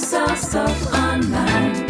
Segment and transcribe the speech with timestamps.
[0.00, 1.86] stuff online.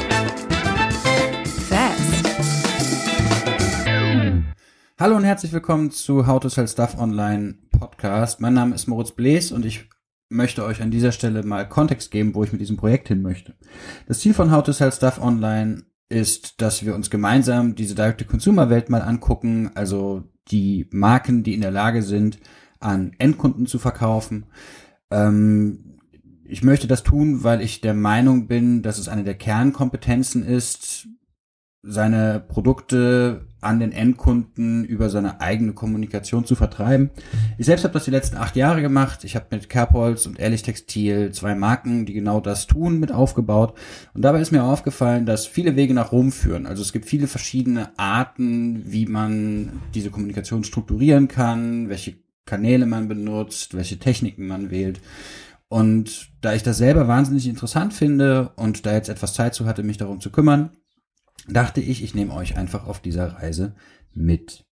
[4.98, 8.40] Hallo und herzlich willkommen zu How to Sell Stuff Online Podcast.
[8.40, 9.88] Mein Name ist Moritz Blees und ich
[10.28, 13.54] möchte euch an dieser Stelle mal Kontext geben, wo ich mit diesem Projekt hin möchte.
[14.08, 18.90] Das Ziel von How to Sell Stuff Online ist, dass wir uns gemeinsam diese Direct-to-Consumer-Welt
[18.90, 22.40] mal angucken, also die Marken, die in der Lage sind,
[22.80, 24.46] an Endkunden zu verkaufen.
[25.12, 25.89] Ähm,
[26.50, 31.08] ich möchte das tun, weil ich der Meinung bin, dass es eine der Kernkompetenzen ist,
[31.82, 37.10] seine Produkte an den Endkunden über seine eigene Kommunikation zu vertreiben.
[37.56, 39.24] Ich selbst habe das die letzten acht Jahre gemacht.
[39.24, 43.74] Ich habe mit Kerbholz und Ehrlich Textil zwei Marken, die genau das tun, mit aufgebaut.
[44.12, 46.66] Und dabei ist mir aufgefallen, dass viele Wege nach Rom führen.
[46.66, 52.14] Also es gibt viele verschiedene Arten, wie man diese Kommunikation strukturieren kann, welche
[52.44, 55.00] Kanäle man benutzt, welche Techniken man wählt.
[55.70, 59.84] Und da ich das selber wahnsinnig interessant finde und da jetzt etwas Zeit zu hatte,
[59.84, 60.70] mich darum zu kümmern,
[61.48, 63.76] dachte ich, ich nehme euch einfach auf dieser Reise
[64.12, 64.64] mit.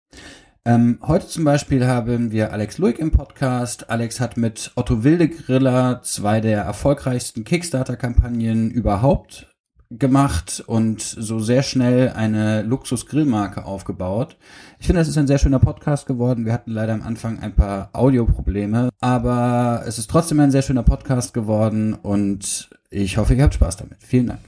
[0.65, 3.91] Ähm, heute zum Beispiel haben wir Alex Luig im Podcast.
[3.91, 9.48] Alex hat mit Otto Wildegriller zwei der erfolgreichsten Kickstarter-Kampagnen überhaupt
[9.91, 14.37] gemacht und so sehr schnell eine Luxus-Grillmarke aufgebaut.
[14.79, 16.45] Ich finde, es ist ein sehr schöner Podcast geworden.
[16.45, 20.83] Wir hatten leider am Anfang ein paar Audioprobleme, aber es ist trotzdem ein sehr schöner
[20.83, 23.99] Podcast geworden und ich hoffe, ihr habt Spaß damit.
[24.03, 24.41] Vielen Dank.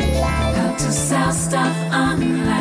[0.00, 2.59] How to sell stuff online.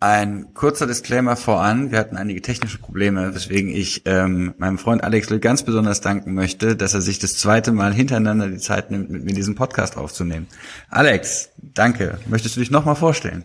[0.00, 1.90] Ein kurzer Disclaimer voran.
[1.90, 6.34] Wir hatten einige technische Probleme, weswegen ich ähm, meinem Freund Alex Lüll ganz besonders danken
[6.34, 9.96] möchte, dass er sich das zweite Mal hintereinander die Zeit nimmt, mit mir diesen Podcast
[9.96, 10.46] aufzunehmen.
[10.88, 12.18] Alex, danke.
[12.26, 13.44] Möchtest du dich nochmal vorstellen?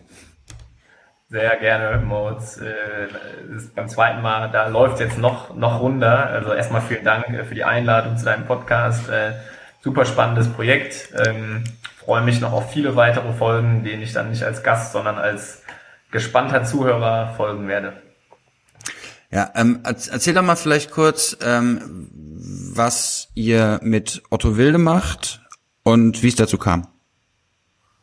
[1.28, 2.58] Sehr gerne, Moritz.
[2.58, 6.26] Äh, ist beim zweiten Mal, da läuft jetzt noch, noch runter.
[6.26, 9.08] Also erstmal vielen Dank äh, für die Einladung zu deinem Podcast.
[9.08, 9.32] Äh,
[9.80, 11.12] super spannendes Projekt.
[11.26, 11.64] Ähm,
[11.96, 15.64] freue mich noch auf viele weitere Folgen, denen ich dann nicht als Gast, sondern als
[16.14, 17.92] gespannter Zuhörer folgen werde.
[19.30, 22.08] Ja, ähm, erz- erzähl doch mal vielleicht kurz, ähm,
[22.72, 25.40] was ihr mit Otto Wilde macht
[25.82, 26.86] und wie es dazu kam.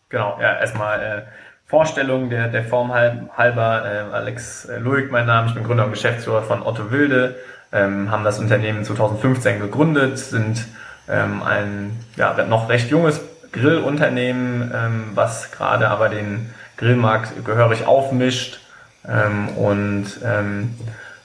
[0.10, 1.22] Genau, ja, erstmal äh,
[1.66, 3.86] Vorstellung der, der Form halb, halber.
[3.86, 7.38] Äh, Alex äh, Luig, mein Name, ich bin Gründer und Geschäftsführer von Otto Wilde,
[7.72, 10.66] ähm, haben das Unternehmen 2015 gegründet, sind
[11.08, 13.22] ähm, ein ja, noch recht junges
[13.54, 18.60] Grillunternehmen, ähm, was gerade aber den Grillmarkt gehörig aufmischt
[19.08, 20.76] ähm, und ähm,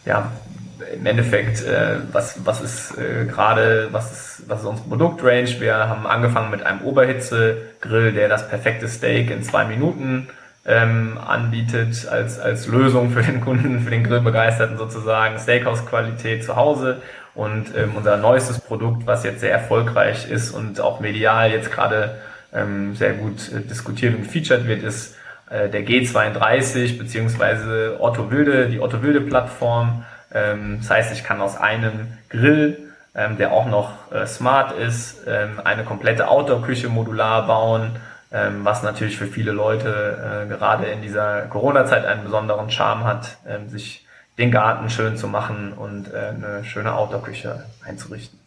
[0.05, 0.31] ja,
[0.95, 5.61] im Endeffekt, äh, was, was ist äh, gerade, was ist, was ist unsere Produktrange?
[5.61, 10.29] Wir haben angefangen mit einem Oberhitze-Grill, der das perfekte Steak in zwei Minuten
[10.67, 17.01] ähm, anbietet als, als Lösung für den Kunden, für den Grillbegeisterten sozusagen, Steakhouse-Qualität zu Hause.
[17.35, 22.17] Und ähm, unser neuestes Produkt, was jetzt sehr erfolgreich ist und auch medial jetzt gerade
[22.53, 25.17] ähm, sehr gut äh, diskutiert und featured wird, ist
[25.51, 30.05] äh, der G32 beziehungsweise Otto Wilde, die Otto Wilde Plattform.
[30.33, 32.79] Ähm, das heißt, ich kann aus einem Grill,
[33.15, 37.97] ähm, der auch noch äh, smart ist, ähm, eine komplette Outdoor-Küche modular bauen,
[38.33, 43.39] ähm, was natürlich für viele Leute äh, gerade in dieser Corona-Zeit einen besonderen Charme hat,
[43.47, 44.07] ähm, sich
[44.39, 48.46] den Garten schön zu machen und äh, eine schöne Outdoor-Küche einzurichten.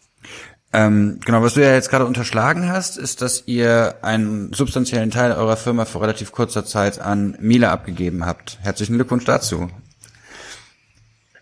[0.72, 5.32] Ähm, genau, was du ja jetzt gerade unterschlagen hast, ist, dass ihr einen substanziellen Teil
[5.32, 8.60] eurer Firma vor relativ kurzer Zeit an Miele abgegeben habt.
[8.62, 9.70] Herzlichen Glückwunsch dazu.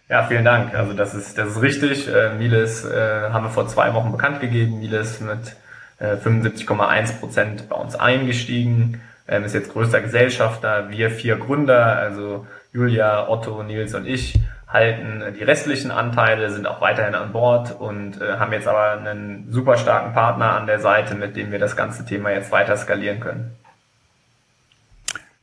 [0.09, 0.73] Ja, vielen Dank.
[0.73, 2.07] Also das ist, das ist richtig.
[2.07, 4.79] Äh, Miles äh, haben wir vor zwei Wochen bekannt gegeben.
[4.79, 5.57] Miles ist mit
[5.99, 10.89] äh, 75,1 Prozent bei uns eingestiegen, ähm, ist jetzt größter Gesellschafter.
[10.89, 16.81] Wir vier Gründer, also Julia, Otto, Nils und ich, halten die restlichen Anteile, sind auch
[16.81, 21.15] weiterhin an Bord und äh, haben jetzt aber einen super starken Partner an der Seite,
[21.15, 23.55] mit dem wir das ganze Thema jetzt weiter skalieren können.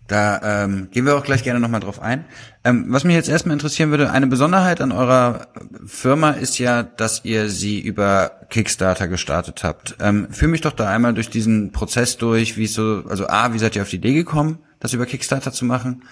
[0.07, 2.27] Da ähm, gehen wir auch gleich gerne nochmal drauf ein.
[2.63, 5.47] Ähm, was mich jetzt erstmal interessieren würde, eine Besonderheit an eurer
[5.87, 9.97] Firma ist ja, dass ihr sie über Kickstarter gestartet habt.
[10.01, 13.59] Ähm, führ mich doch da einmal durch diesen Prozess durch, wie so, also A, wie
[13.59, 16.03] seid ihr auf die Idee gekommen, das über Kickstarter zu machen?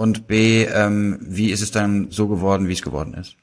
[0.00, 3.36] Und B, ähm, wie ist es dann so geworden, wie es geworden ist?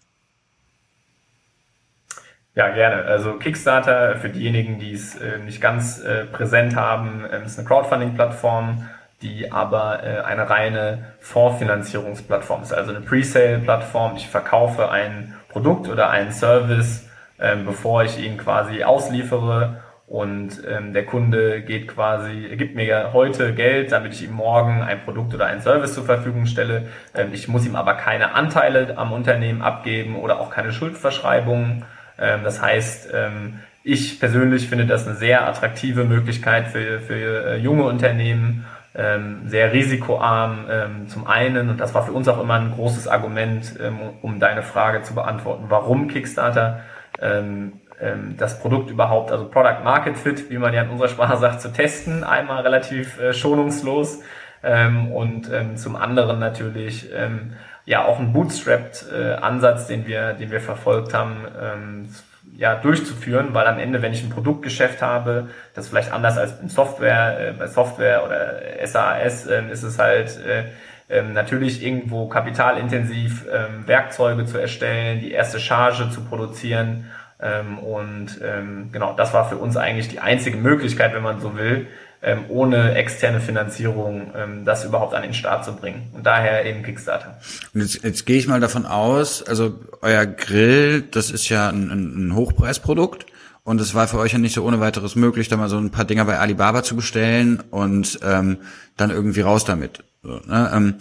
[2.55, 3.03] Ja, gerne.
[3.03, 7.67] Also Kickstarter, für diejenigen, die es äh, nicht ganz äh, präsent haben, ähm, ist eine
[7.67, 8.89] Crowdfunding-Plattform,
[9.21, 14.15] die aber äh, eine reine Vorfinanzierungsplattform ist, also eine Presale-Plattform.
[14.15, 17.05] Ich verkaufe ein Produkt oder einen Service,
[17.39, 23.53] ähm, bevor ich ihn quasi ausliefere und ähm, der Kunde geht quasi, gibt mir heute
[23.53, 26.87] Geld, damit ich ihm morgen ein Produkt oder einen Service zur Verfügung stelle.
[27.13, 31.83] Ähm, ich muss ihm aber keine Anteile am Unternehmen abgeben oder auch keine Schuldverschreibungen.
[32.17, 37.57] Ähm, das heißt, ähm, ich persönlich finde das eine sehr attraktive Möglichkeit für, für äh,
[37.57, 38.65] junge Unternehmen,
[38.95, 41.69] ähm, sehr risikoarm ähm, zum einen.
[41.69, 45.13] Und das war für uns auch immer ein großes Argument, ähm, um deine Frage zu
[45.13, 46.79] beantworten, warum Kickstarter
[47.21, 51.37] ähm, ähm, das Produkt überhaupt, also Product Market Fit, wie man ja in unserer Sprache
[51.37, 54.21] sagt, zu testen, einmal relativ äh, schonungslos
[54.63, 57.53] ähm, und ähm, zum anderen natürlich ähm,
[57.85, 62.09] ja auch ein Bootstrapped äh, Ansatz, den wir, den wir verfolgt haben, ähm,
[62.55, 66.69] ja, durchzuführen, weil am Ende, wenn ich ein Produktgeschäft habe, das vielleicht anders als in
[66.69, 70.65] Software, äh, bei Software oder SAS, äh, ist es halt äh,
[71.09, 77.05] ähm, natürlich irgendwo kapitalintensiv ähm, Werkzeuge zu erstellen, die erste Charge zu produzieren
[77.39, 81.55] ähm, und ähm, genau, das war für uns eigentlich die einzige Möglichkeit, wenn man so
[81.55, 81.87] will,
[82.23, 86.09] ähm, ohne externe Finanzierung ähm, das überhaupt an den Start zu bringen.
[86.13, 87.37] Und daher eben Kickstarter.
[87.73, 91.91] Und jetzt, jetzt gehe ich mal davon aus, also euer Grill, das ist ja ein,
[91.91, 93.27] ein Hochpreisprodukt.
[93.63, 95.91] Und es war für euch ja nicht so ohne weiteres möglich, da mal so ein
[95.91, 98.59] paar Dinger bei Alibaba zu bestellen und ähm,
[98.95, 100.03] dann irgendwie raus damit.
[100.23, 100.71] So, ne?
[100.73, 100.95] ähm,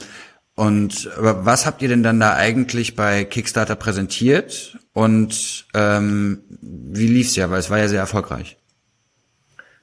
[0.56, 7.36] und was habt ihr denn dann da eigentlich bei Kickstarter präsentiert und ähm, wie lief's
[7.36, 7.50] ja?
[7.50, 8.56] Weil es war ja sehr erfolgreich.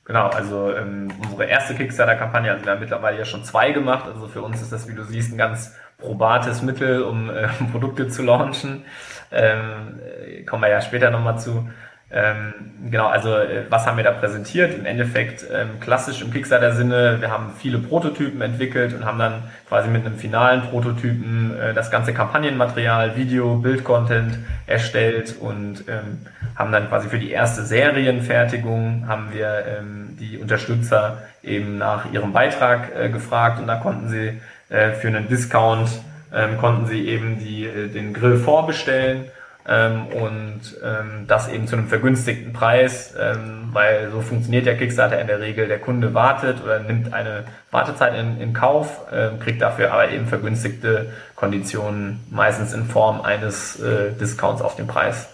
[0.06, 4.06] Genau, also ähm, unsere erste Kickstarter-Kampagne, also wir haben mittlerweile ja schon zwei gemacht.
[4.12, 8.10] Also für uns ist das, wie du siehst, ein ganz probates Mittel, um äh, Produkte
[8.10, 8.84] zu launchen.
[9.32, 11.70] Ähm, äh, kommen wir ja später nochmal zu.
[12.16, 12.54] Ähm,
[12.92, 14.78] genau, also äh, was haben wir da präsentiert?
[14.78, 19.90] Im Endeffekt ähm, klassisch im Kickstarter-Sinne, wir haben viele Prototypen entwickelt und haben dann quasi
[19.90, 24.38] mit einem finalen Prototypen äh, das ganze Kampagnenmaterial, Video, Bildcontent
[24.68, 26.20] erstellt und ähm,
[26.56, 32.32] haben dann quasi für die erste Serienfertigung haben wir ähm, die Unterstützer eben nach ihrem
[32.32, 34.40] Beitrag äh, gefragt und da konnten sie
[34.70, 35.90] äh, für einen Discount
[36.32, 39.26] ähm, konnten sie eben die, äh, den Grill vorbestellen
[39.68, 45.20] ähm, und ähm, das eben zu einem vergünstigten Preis, ähm, weil so funktioniert der Kickstarter
[45.20, 45.68] in der Regel.
[45.68, 50.28] Der Kunde wartet oder nimmt eine Wartezeit in, in Kauf, äh, kriegt dafür aber eben
[50.28, 55.28] vergünstigte Konditionen, meistens in Form eines äh, Discounts auf den Preis.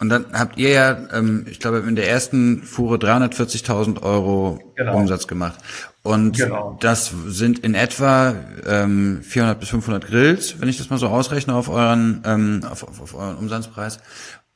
[0.00, 4.96] Und dann habt ihr ja, ähm, ich glaube, in der ersten Fuhre 340.000 Euro genau.
[4.96, 5.58] Umsatz gemacht.
[6.04, 6.76] Und genau.
[6.80, 8.34] das sind in etwa
[8.66, 12.86] ähm, 400 bis 500 Grills, wenn ich das mal so ausrechne auf euren, ähm, auf,
[12.86, 14.00] auf, auf euren Umsatzpreis.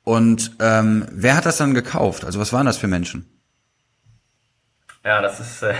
[0.04, 2.26] Und ähm, wer hat das dann gekauft?
[2.26, 3.26] Also was waren das für Menschen?
[5.06, 5.72] Ja, das ist äh,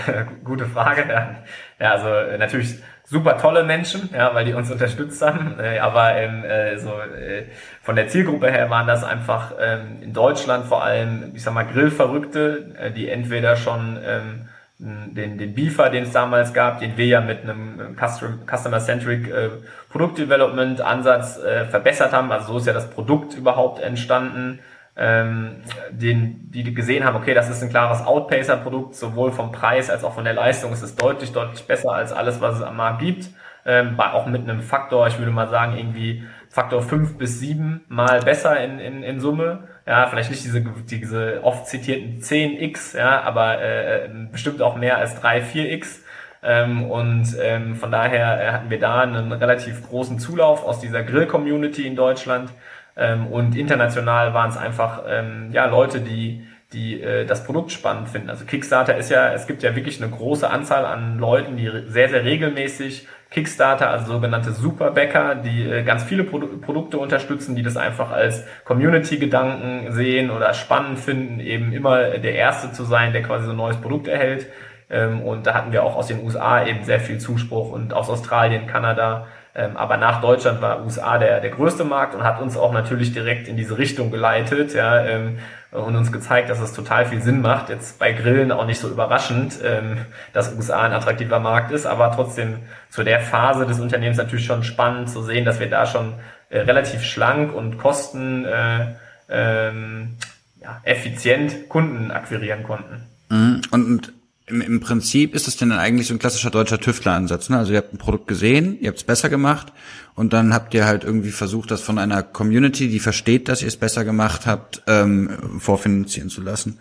[0.43, 1.05] gute Frage.
[1.07, 1.35] Ja,
[1.79, 5.59] ja also äh, natürlich super tolle Menschen, ja, weil die uns unterstützt haben.
[5.59, 7.45] Äh, aber ähm, äh, so äh,
[7.83, 11.67] von der Zielgruppe her waren das einfach ähm, in Deutschland vor allem, ich sag mal,
[11.67, 14.48] Grillverrückte, äh, die entweder schon ähm,
[14.79, 19.49] den, den Beefer, den es damals gab, den wir ja mit einem Customer-Centric äh,
[19.89, 22.31] Produktdevelopment-Ansatz äh, verbessert haben.
[22.31, 24.59] Also so ist ja das Produkt überhaupt entstanden
[24.99, 25.61] ähm,
[25.91, 30.13] den, die gesehen haben, okay, das ist ein klares Outpacer-Produkt, sowohl vom Preis als auch
[30.13, 33.29] von der Leistung ist es deutlich, deutlich besser als alles, was es am Markt gibt.
[33.65, 37.85] Ähm, war auch mit einem Faktor, ich würde mal sagen, irgendwie Faktor fünf bis sieben
[37.87, 39.67] mal besser in, in, in Summe.
[39.89, 45.19] Ja, vielleicht nicht diese, diese oft zitierten 10x, ja, aber äh, bestimmt auch mehr als
[45.19, 46.01] 3, 4x.
[46.43, 51.01] Ähm, und ähm, von daher äh, hatten wir da einen relativ großen Zulauf aus dieser
[51.01, 52.51] Grill-Community in Deutschland.
[52.95, 58.09] Ähm, und international waren es einfach ähm, ja Leute, die die äh, das Produkt spannend
[58.09, 58.29] finden.
[58.29, 62.09] Also Kickstarter ist ja, es gibt ja wirklich eine große Anzahl an Leuten, die sehr,
[62.09, 67.77] sehr regelmäßig Kickstarter, also sogenannte Superbäcker, die äh, ganz viele Produ Produkte unterstützen, die das
[67.77, 73.45] einfach als Community-Gedanken sehen oder spannend finden, eben immer der Erste zu sein, der quasi
[73.45, 74.47] so ein neues Produkt erhält.
[74.89, 78.09] Ähm, und da hatten wir auch aus den USA eben sehr viel Zuspruch und aus
[78.09, 82.71] Australien, Kanada, aber nach Deutschland war USA der, der größte Markt und hat uns auch
[82.71, 85.39] natürlich direkt in diese Richtung geleitet, ja, ähm,
[85.71, 87.69] und uns gezeigt, dass es total viel Sinn macht.
[87.69, 89.97] Jetzt bei Grillen auch nicht so überraschend, ähm,
[90.33, 94.63] dass USA ein attraktiver Markt ist, aber trotzdem zu der Phase des Unternehmens natürlich schon
[94.63, 96.15] spannend zu sehen, dass wir da schon
[96.49, 98.95] äh, relativ schlank und kosten äh,
[99.29, 100.17] ähm,
[100.59, 103.03] ja, effizient Kunden akquirieren konnten.
[103.29, 103.61] Mhm.
[103.71, 104.13] Und
[104.49, 107.49] im, im Prinzip ist es denn dann eigentlich so ein klassischer deutscher Tüftler-Ansatz.
[107.49, 107.57] Ne?
[107.57, 109.71] Also ihr habt ein Produkt gesehen, ihr habt es besser gemacht
[110.15, 113.67] und dann habt ihr halt irgendwie versucht, das von einer Community, die versteht, dass ihr
[113.67, 116.79] es besser gemacht habt, ähm, vorfinanzieren zu lassen.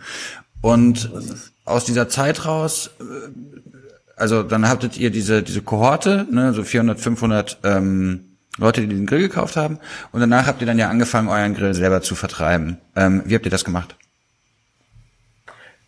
[0.61, 1.11] Und
[1.65, 3.05] aus dieser Zeit raus, äh,
[4.17, 8.25] also dann habtet ihr diese diese Kohorte, ne, so 400, 500 ähm,
[8.57, 9.79] Leute, die den Grill gekauft haben,
[10.11, 12.79] und danach habt ihr dann ja angefangen, euren Grill selber zu vertreiben.
[12.97, 13.97] Ähm, wie habt ihr das gemacht?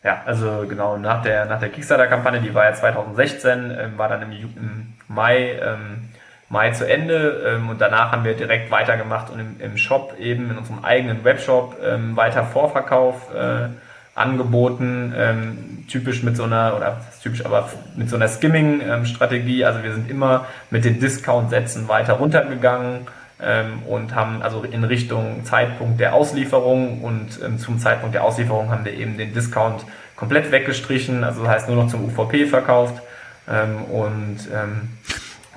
[0.02, 4.23] Ja, also genau, nach der, nach der Kickstarter-Kampagne, die war ja 2016, ähm, war dann
[4.23, 6.09] im, im Mai, ähm,
[6.49, 10.50] Mai zu Ende ähm, und danach haben wir direkt weitergemacht und im, im Shop eben,
[10.50, 13.69] in unserem eigenen Webshop ähm, weiter Vorverkauf äh,
[14.14, 19.92] angeboten, ähm, typisch mit so einer, oder typisch, aber mit so einer Skimming-Strategie, also wir
[19.92, 23.07] sind immer mit den Discount-Sätzen weiter runtergegangen, ähm,
[23.87, 28.85] und haben also in Richtung Zeitpunkt der Auslieferung und ähm, zum Zeitpunkt der Auslieferung haben
[28.85, 33.02] wir eben den Discount komplett weggestrichen, also das heißt nur noch zum UVP verkauft
[33.49, 34.90] ähm, und ähm,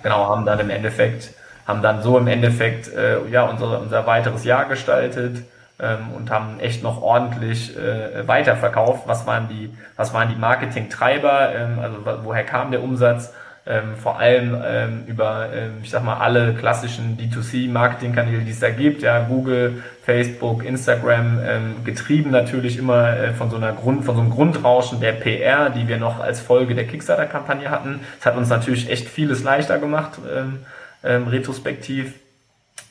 [0.02, 1.34] genau haben dann im Endeffekt
[1.68, 5.44] haben dann so im Endeffekt äh, ja unser, unser weiteres Jahr gestaltet
[5.80, 9.08] ähm, und haben echt noch ordentlich äh, weiterverkauft.
[9.08, 11.54] Was waren die was waren die Marketingtreiber?
[11.56, 13.34] Ähm, also woher kam der Umsatz?
[13.66, 18.70] Ähm, vor allem ähm, über, ähm, ich sag mal, alle klassischen D2C-Marketingkanäle, die es da
[18.70, 24.16] gibt, ja, Google, Facebook, Instagram, ähm, getrieben natürlich immer äh, von so einer Grund, von
[24.16, 28.02] so einem Grundrauschen der PR, die wir noch als Folge der Kickstarter-Kampagne hatten.
[28.18, 30.60] Das hat uns natürlich echt vieles leichter gemacht, ähm,
[31.04, 32.16] ähm, retrospektiv.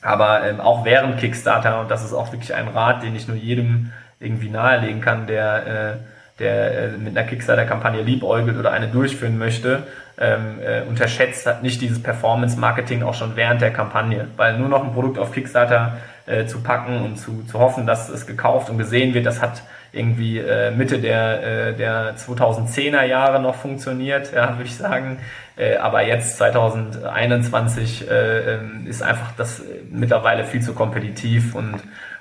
[0.01, 3.37] Aber ähm, auch während Kickstarter, und das ist auch wirklich ein Rat, den ich nur
[3.37, 9.37] jedem irgendwie nahelegen kann, der äh, der äh, mit einer Kickstarter-Kampagne liebäugelt oder eine durchführen
[9.37, 9.83] möchte,
[10.17, 14.83] ähm, äh, unterschätzt hat nicht dieses Performance-Marketing auch schon während der Kampagne, weil nur noch
[14.83, 18.77] ein Produkt auf Kickstarter äh, zu packen und zu, zu hoffen, dass es gekauft und
[18.77, 19.63] gesehen wird, das hat
[19.93, 25.19] irgendwie äh, Mitte der, äh, der 2010er Jahre noch funktioniert, ja, würde ich sagen.
[25.55, 31.75] Äh, aber jetzt 2021 äh, ähm, ist einfach das mittlerweile viel zu kompetitiv und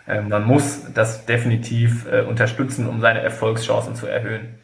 [0.06, 4.58] äh, man muss das definitiv äh, unterstützen, um seine Erfolgschancen zu erhöhen.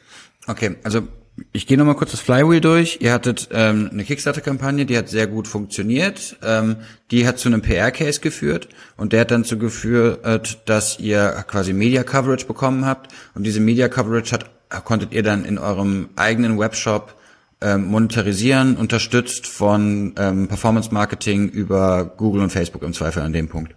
[0.46, 1.02] Okay, also
[1.52, 2.98] ich gehe nochmal kurz das Flywheel durch.
[3.00, 6.36] Ihr hattet ähm, eine Kickstarter-Kampagne, die hat sehr gut funktioniert.
[6.42, 6.76] Ähm,
[7.10, 11.72] die hat zu einem PR-Case geführt und der hat dann zu geführt, dass ihr quasi
[11.72, 14.50] Media-Coverage bekommen habt und diese Media-Coverage hat
[14.84, 17.14] konntet ihr dann in eurem eigenen Webshop
[17.60, 23.74] ähm, monetarisieren, unterstützt von ähm, Performance-Marketing über Google und Facebook im Zweifel an dem Punkt.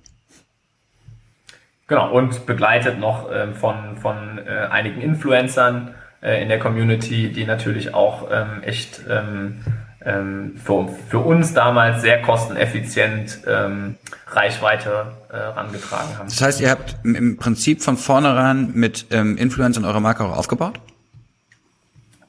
[1.87, 7.45] Genau, und begleitet noch ähm, von, von äh, einigen Influencern, äh, in der Community, die
[7.45, 9.61] natürlich auch ähm, echt ähm,
[10.03, 13.95] ähm, für, für uns damals sehr kosteneffizient ähm,
[14.27, 16.27] Reichweite äh, rangetragen haben.
[16.27, 20.79] Das heißt, ihr habt im Prinzip von vornherein mit ähm, Influencern eure Marke auch aufgebaut?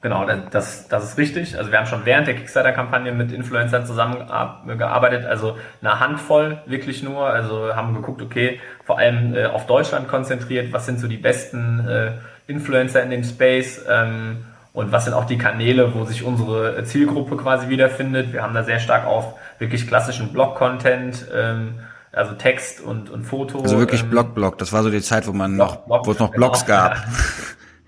[0.03, 1.57] Genau, das, das ist richtig.
[1.57, 7.25] Also wir haben schon während der Kickstarter-Kampagne mit Influencern zusammengearbeitet, also eine Handvoll wirklich nur.
[7.27, 11.87] Also haben geguckt, okay, vor allem äh, auf Deutschland konzentriert, was sind so die besten
[11.89, 12.13] äh,
[12.53, 17.37] Influencer in dem Space ähm, und was sind auch die Kanäle, wo sich unsere Zielgruppe
[17.37, 18.33] quasi wiederfindet.
[18.33, 21.81] Wir haben da sehr stark auf wirklich klassischen Blog-Content, ähm,
[22.13, 23.61] also Text und, und Foto.
[23.61, 24.59] Also wirklich ähm, Blog, Blog.
[24.59, 26.97] Das war so die Zeit, wo man noch, Blog, wo es noch Blogs genau, gab.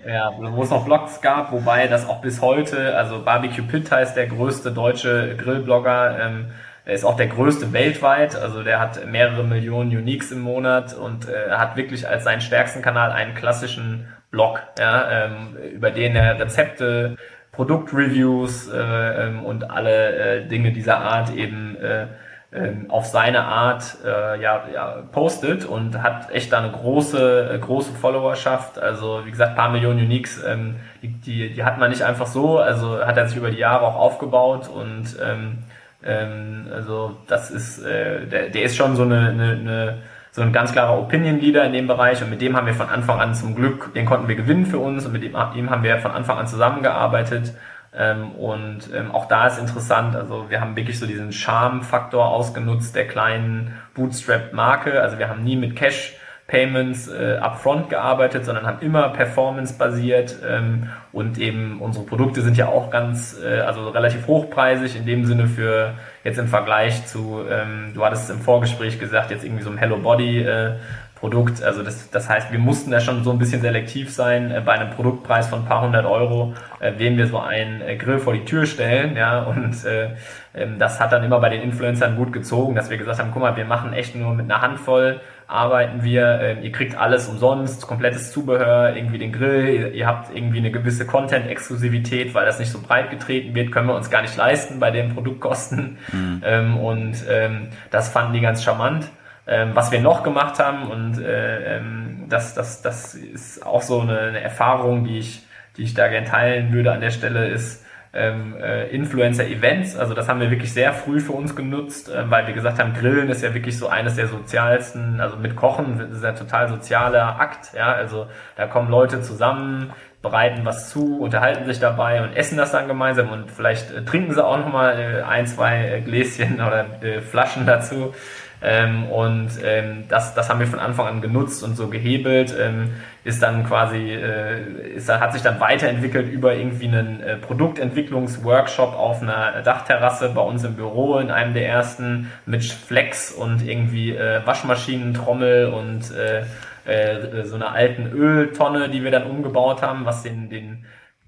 [0.04, 0.30] Ja.
[0.32, 4.16] ja, wo es noch Blogs gab, wobei das auch bis heute, also Barbecue Pit heißt
[4.16, 6.46] der größte deutsche Grillblogger, ähm,
[6.86, 11.26] er ist auch der größte weltweit, also der hat mehrere Millionen Uniques im Monat und
[11.26, 16.38] äh, hat wirklich als seinen stärksten Kanal einen klassischen Blog, ja, ähm, über den er
[16.40, 17.16] Rezepte,
[17.52, 22.08] Produktreviews äh, ähm, und alle äh, Dinge dieser Art eben äh,
[22.52, 27.58] ähm, auf seine Art äh, ja, ja, postet und hat echt da eine große, äh,
[27.60, 28.80] große Followerschaft.
[28.80, 32.58] Also wie gesagt, paar Millionen Uniques, ähm, die, die, die hat man nicht einfach so,
[32.58, 35.58] also hat er sich über die Jahre auch aufgebaut und ähm,
[36.02, 39.98] ähm, also das ist, äh, der, der ist schon so eine, eine, eine
[40.34, 42.88] so ein ganz klarer Opinion Leader in dem Bereich und mit dem haben wir von
[42.88, 45.84] Anfang an zum Glück, den konnten wir gewinnen für uns und mit dem, ihm haben
[45.84, 47.54] wir von Anfang an zusammengearbeitet.
[47.96, 52.96] Ähm, und ähm, auch da ist interessant, also wir haben wirklich so diesen Charme-Faktor ausgenutzt
[52.96, 55.00] der kleinen Bootstrap-Marke.
[55.00, 56.16] Also wir haben nie mit Cash
[56.48, 62.66] Payments äh, upfront gearbeitet, sondern haben immer performance-basiert ähm, und eben unsere Produkte sind ja
[62.66, 67.92] auch ganz, äh, also relativ hochpreisig in dem Sinne für jetzt im Vergleich zu, ähm,
[67.94, 70.72] du hattest es im Vorgespräch gesagt, jetzt irgendwie so ein Hello Body äh,
[71.14, 71.62] Produkt.
[71.62, 74.72] Also das, das heißt, wir mussten da schon so ein bisschen selektiv sein äh, bei
[74.72, 78.32] einem Produktpreis von ein paar hundert Euro, äh, wem wir so einen äh, Grill vor
[78.32, 79.16] die Tür stellen.
[79.16, 80.10] Ja, und äh,
[80.54, 83.42] ähm, das hat dann immer bei den Influencern gut gezogen, dass wir gesagt haben, guck
[83.42, 85.20] mal, wir machen echt nur mit einer Handvoll
[85.54, 90.58] arbeiten wir, äh, ihr kriegt alles umsonst, komplettes Zubehör, irgendwie den Grill, ihr, habt irgendwie
[90.58, 94.36] eine gewisse Content-Exklusivität, weil das nicht so breit getreten wird, können wir uns gar nicht
[94.36, 95.98] leisten bei den Produktkosten.
[96.12, 96.42] Mhm.
[96.44, 99.08] Ähm, und ähm, das fanden die ganz charmant.
[99.46, 104.00] Ähm, was wir noch gemacht haben und äh, ähm, das, das, das ist auch so
[104.00, 105.42] eine, eine Erfahrung, die ich,
[105.76, 107.83] die ich da gerne teilen würde an der Stelle, ist,
[108.14, 109.96] ähm, äh, Influencer-Events.
[109.96, 112.94] Also das haben wir wirklich sehr früh für uns genutzt, äh, weil wir gesagt haben,
[112.94, 117.40] Grillen ist ja wirklich so eines der sozialsten, also mit Kochen ist ja total sozialer
[117.40, 117.72] Akt.
[117.76, 119.92] Ja, also da kommen Leute zusammen,
[120.22, 124.32] bereiten was zu, unterhalten sich dabei und essen das dann gemeinsam und vielleicht äh, trinken
[124.32, 128.14] sie auch noch mal äh, ein, zwei äh, Gläschen oder äh, Flaschen dazu.
[128.62, 132.54] Ähm, und ähm, das, das haben wir von Anfang an genutzt und so gehebelt.
[132.58, 132.94] Ähm,
[133.24, 139.22] ist dann quasi, äh, ist, hat sich dann weiterentwickelt über irgendwie einen äh, Produktentwicklungsworkshop auf
[139.22, 144.46] einer Dachterrasse bei uns im Büro in einem der ersten mit Flex und irgendwie äh,
[144.46, 146.44] Waschmaschinentrommel und äh,
[146.84, 150.84] äh, so einer alten Öltonne, die wir dann umgebaut haben, was den, den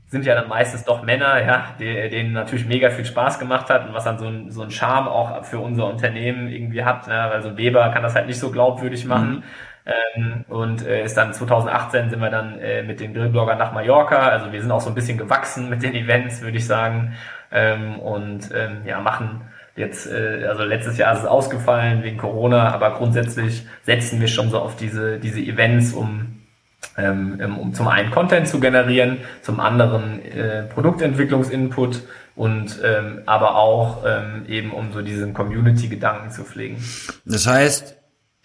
[0.09, 3.95] sind ja dann meistens doch Männer, ja, denen natürlich mega viel Spaß gemacht hat und
[3.95, 7.27] was dann so ein, so ein Charme auch für unser Unternehmen irgendwie hat, ne?
[7.31, 9.37] weil so ein Weber kann das halt nicht so glaubwürdig machen.
[9.37, 9.43] Mhm.
[9.87, 14.29] Ähm, und äh, ist dann 2018 sind wir dann äh, mit den Grillbloggern nach Mallorca.
[14.29, 17.15] Also wir sind auch so ein bisschen gewachsen mit den Events, würde ich sagen.
[17.53, 19.43] Ähm, und ähm, ja, machen
[19.77, 24.51] jetzt, äh, also letztes Jahr ist es ausgefallen wegen Corona, aber grundsätzlich setzen wir schon
[24.51, 26.33] so auf diese, diese Events, um
[26.99, 32.03] ähm, um zum einen Content zu generieren, zum anderen äh, Produktentwicklungsinput
[32.37, 36.83] und ähm, aber auch ähm, eben um so diesen Community-Gedanken zu pflegen.
[37.25, 37.97] Das heißt,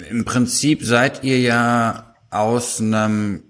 [0.09, 3.43] im Prinzip seid ihr ja aus einem,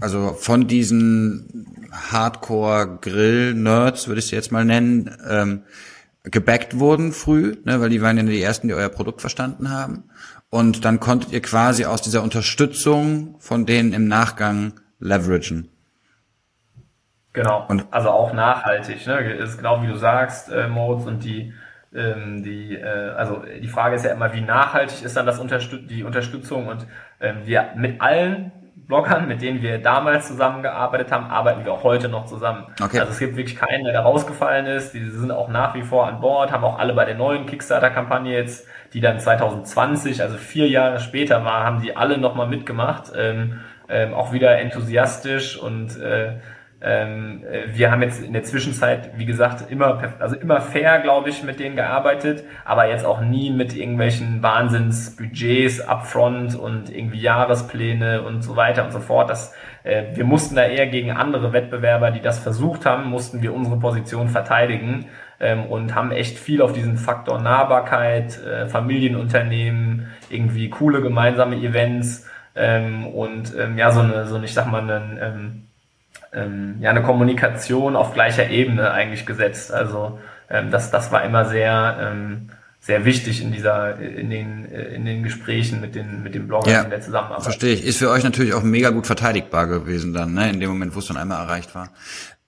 [0.00, 5.62] also von diesen Hardcore-Grill-Nerds, würde ich sie jetzt mal nennen, ähm,
[6.24, 10.04] gebackt wurden früh, ne, weil die waren ja die ersten, die euer Produkt verstanden haben.
[10.50, 15.68] Und dann konntet ihr quasi aus dieser Unterstützung von denen im Nachgang leveragen.
[17.32, 17.66] Genau.
[17.68, 19.34] Und also auch nachhaltig, ne?
[19.34, 21.52] Ist genau wie du sagst, äh, Modes und die
[21.94, 25.90] ähm, die, äh, also die Frage ist ja immer, wie nachhaltig ist dann das Unterstüt
[25.90, 26.86] die Unterstützung und
[27.20, 28.52] ähm, wir mit allen
[28.86, 32.66] Bloggern, mit denen wir damals zusammengearbeitet haben, arbeiten wir auch heute noch zusammen.
[32.82, 33.00] Okay.
[33.00, 34.94] Also es gibt wirklich keinen, der da rausgefallen ist.
[34.94, 38.32] Die sind auch nach wie vor an Bord, haben auch alle bei der neuen Kickstarter-Kampagne
[38.32, 43.12] jetzt, die dann 2020, also vier Jahre später war, haben die alle nochmal mitgemacht.
[43.14, 46.38] Ähm, ähm, auch wieder enthusiastisch und äh,
[46.80, 51.28] ähm, äh, wir haben jetzt in der Zwischenzeit, wie gesagt, immer, also immer fair, glaube
[51.28, 58.22] ich, mit denen gearbeitet, aber jetzt auch nie mit irgendwelchen Wahnsinnsbudgets upfront und irgendwie Jahrespläne
[58.22, 59.28] und so weiter und so fort.
[59.28, 63.52] Das, äh, wir mussten da eher gegen andere Wettbewerber, die das versucht haben, mussten wir
[63.52, 65.06] unsere Position verteidigen
[65.40, 72.28] ähm, und haben echt viel auf diesen Faktor Nahbarkeit, äh, Familienunternehmen, irgendwie coole gemeinsame Events
[72.54, 75.67] ähm, und ähm, ja, so eine, so eine, ich sag mal, einen,
[76.32, 79.72] ähm, ja eine Kommunikation auf gleicher Ebene eigentlich gesetzt.
[79.72, 80.18] Also
[80.50, 85.22] ähm, das, das war immer sehr, ähm, sehr wichtig in dieser, in den, in den
[85.22, 87.42] Gesprächen mit den, mit den Bloggern ja, in der Zusammenarbeit.
[87.42, 87.84] Verstehe ich.
[87.84, 91.00] Ist für euch natürlich auch mega gut verteidigbar gewesen dann, ne, in dem Moment, wo
[91.00, 91.90] es dann einmal erreicht war.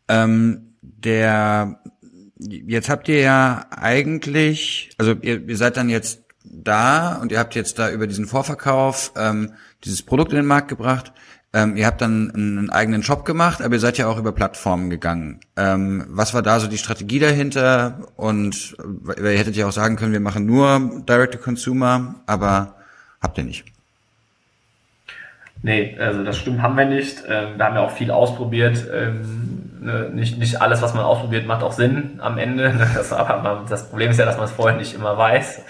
[0.08, 1.80] Ähm, der,
[2.38, 7.54] jetzt habt ihr ja eigentlich, also ihr, ihr seid dann jetzt da und ihr habt
[7.54, 9.52] jetzt da über diesen Vorverkauf ähm,
[9.84, 11.12] dieses Produkt in den Markt gebracht.
[11.52, 14.88] Ähm, ihr habt dann einen eigenen Shop gemacht, aber ihr seid ja auch über Plattformen
[14.88, 15.40] gegangen.
[15.56, 18.06] Ähm, was war da so die Strategie dahinter?
[18.16, 18.76] Und
[19.16, 22.76] äh, ihr hättet ja auch sagen können, wir machen nur Direct-to-Consumer, aber
[23.20, 23.64] habt ihr nicht.
[25.62, 27.24] Nee, also das stimmt, haben wir nicht.
[27.28, 28.86] Ähm, wir haben ja auch viel ausprobiert.
[28.92, 32.72] Ähm, ne, nicht, nicht alles, was man ausprobiert, macht auch Sinn am Ende.
[32.94, 35.62] Das, aber das Problem ist ja, dass man es vorher nicht immer weiß.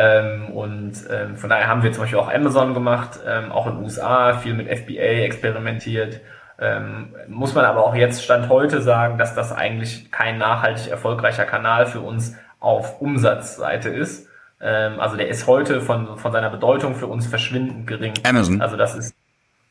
[0.00, 3.74] Ähm, und ähm, von daher haben wir zum Beispiel auch Amazon gemacht, ähm, auch in
[3.74, 6.20] den USA, viel mit FBA experimentiert.
[6.60, 11.44] Ähm, muss man aber auch jetzt Stand heute sagen, dass das eigentlich kein nachhaltig erfolgreicher
[11.46, 14.28] Kanal für uns auf Umsatzseite ist.
[14.60, 18.14] Ähm, also der ist heute von, von seiner Bedeutung für uns verschwindend gering.
[18.22, 18.62] Amazon.
[18.62, 19.16] Also das ist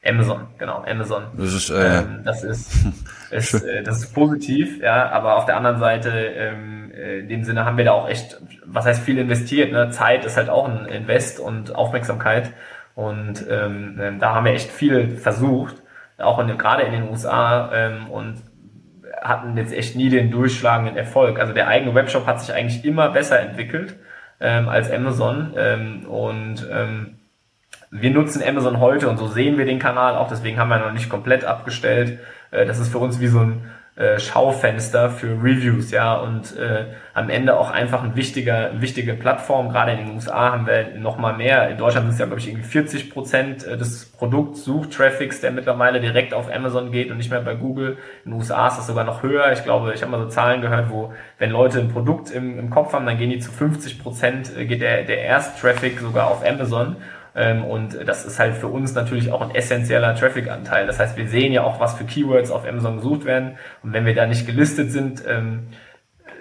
[0.05, 1.23] Amazon, genau, Amazon.
[1.37, 2.85] Das ist, äh, ähm, das ist,
[3.31, 6.11] ist äh, das ist positiv, ja, aber auf der anderen Seite,
[6.97, 9.89] in dem Sinne haben wir da auch echt, was heißt viel investiert, ne?
[9.91, 12.51] Zeit ist halt auch ein Invest und Aufmerksamkeit
[12.95, 15.75] und ähm, ähm da haben wir echt viel versucht,
[16.17, 18.41] auch in, gerade in den USA ähm, und
[19.21, 21.39] hatten jetzt echt nie den durchschlagenden Erfolg.
[21.39, 23.95] Also der eigene Webshop hat sich eigentlich immer besser entwickelt
[24.39, 27.17] ähm, als Amazon ähm, und ähm,
[27.89, 30.91] wir nutzen Amazon heute und so sehen wir den Kanal auch, deswegen haben wir noch
[30.91, 32.19] nicht komplett abgestellt.
[32.51, 33.61] Äh, das ist für uns wie so ein
[33.97, 39.69] äh, Schaufenster für Reviews, ja, und äh, am Ende auch einfach ein wichtiger, wichtige Plattform.
[39.69, 41.67] Gerade in den USA haben wir noch mal mehr.
[41.69, 45.99] In Deutschland sind es ja, glaube ich, irgendwie 40 Prozent äh, des Produktsuchtraffics, der mittlerweile
[45.99, 47.97] direkt auf Amazon geht und nicht mehr bei Google.
[48.23, 49.51] In den USA ist das sogar noch höher.
[49.51, 52.69] Ich glaube, ich habe mal so Zahlen gehört, wo, wenn Leute ein Produkt im, im
[52.69, 56.45] Kopf haben, dann gehen die zu 50 Prozent, äh, geht der, der Ersttraffic sogar auf
[56.47, 56.97] Amazon.
[57.37, 60.87] Ähm, und das ist halt für uns natürlich auch ein essentieller Traffic-Anteil.
[60.87, 63.57] Das heißt, wir sehen ja auch, was für Keywords auf Amazon gesucht werden.
[63.83, 65.67] Und wenn wir da nicht gelistet sind, ähm,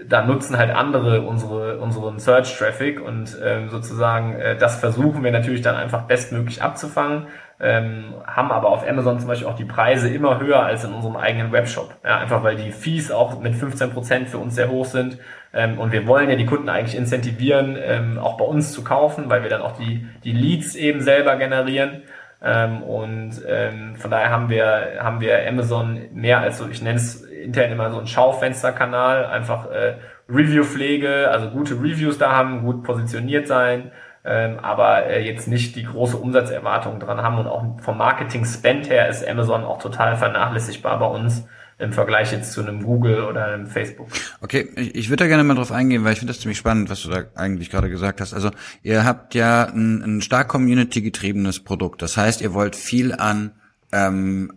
[0.08, 5.62] da nutzen halt andere unsere, unseren Search-Traffic und ähm, sozusagen äh, das versuchen wir natürlich
[5.62, 7.26] dann einfach bestmöglich abzufangen,
[7.58, 11.16] ähm, haben aber auf Amazon zum Beispiel auch die Preise immer höher als in unserem
[11.16, 11.94] eigenen Webshop.
[12.04, 15.18] Ja, einfach weil die Fees auch mit 15 Prozent für uns sehr hoch sind
[15.54, 19.30] ähm, und wir wollen ja die Kunden eigentlich incentivieren, ähm, auch bei uns zu kaufen,
[19.30, 22.02] weil wir dann auch die, die Leads eben selber generieren.
[22.42, 26.96] Ähm, und ähm, von daher haben wir, haben wir Amazon mehr als so, ich nenne
[26.96, 29.94] es intern immer so ein Schaufensterkanal, einfach äh,
[30.28, 33.92] Review-Pflege, also gute Reviews da haben, gut positioniert sein,
[34.26, 39.08] ähm, aber äh, jetzt nicht die große Umsatzerwartung dran haben und auch vom Marketing-Spend her
[39.08, 41.44] ist Amazon auch total vernachlässigbar bei uns
[41.78, 44.08] im Vergleich jetzt zu einem Google oder einem Facebook.
[44.40, 46.88] Okay, ich, ich würde da gerne mal drauf eingehen, weil ich finde das ziemlich spannend,
[46.88, 48.32] was du da eigentlich gerade gesagt hast.
[48.32, 48.50] Also
[48.82, 52.02] ihr habt ja ein, ein stark community-getriebenes Produkt.
[52.02, 53.52] Das heißt, ihr wollt viel an
[53.92, 54.52] ähm,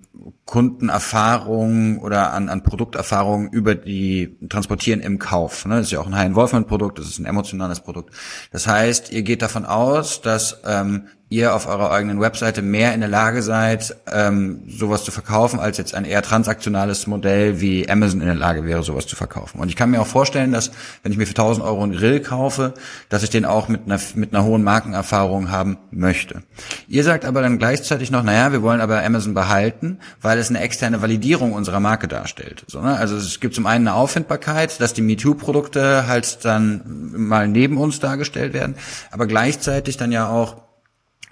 [0.46, 5.66] Kundenerfahrung oder an, an Produkterfahrung über die transportieren im Kauf.
[5.66, 5.78] Ne?
[5.78, 8.14] Das ist ja auch ein High-Involvement-Produkt, das ist ein emotionales Produkt.
[8.52, 13.02] Das heißt, ihr geht davon aus, dass ähm, ihr auf eurer eigenen Webseite mehr in
[13.02, 18.22] der Lage seid, ähm, sowas zu verkaufen, als jetzt ein eher transaktionales Modell wie Amazon
[18.22, 19.60] in der Lage wäre, sowas zu verkaufen.
[19.60, 20.72] Und ich kann mir auch vorstellen, dass
[21.04, 22.74] wenn ich mir für 1000 Euro einen Grill kaufe,
[23.10, 26.42] dass ich den auch mit einer, mit einer hohen Markenerfahrung haben möchte.
[26.88, 30.62] Ihr sagt aber dann gleichzeitig noch, naja, wir wollen aber Amazon behalten, weil es eine
[30.62, 32.64] externe Validierung unserer Marke darstellt.
[32.68, 32.96] So, ne?
[32.96, 38.00] Also es gibt zum einen eine Auffindbarkeit, dass die MeToo-Produkte halt dann mal neben uns
[38.00, 38.76] dargestellt werden,
[39.12, 40.69] aber gleichzeitig dann ja auch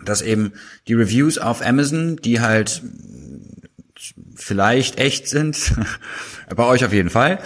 [0.07, 0.53] dass eben
[0.87, 2.81] die Reviews auf Amazon, die halt
[4.35, 5.73] vielleicht echt sind,
[6.55, 7.39] bei euch auf jeden Fall.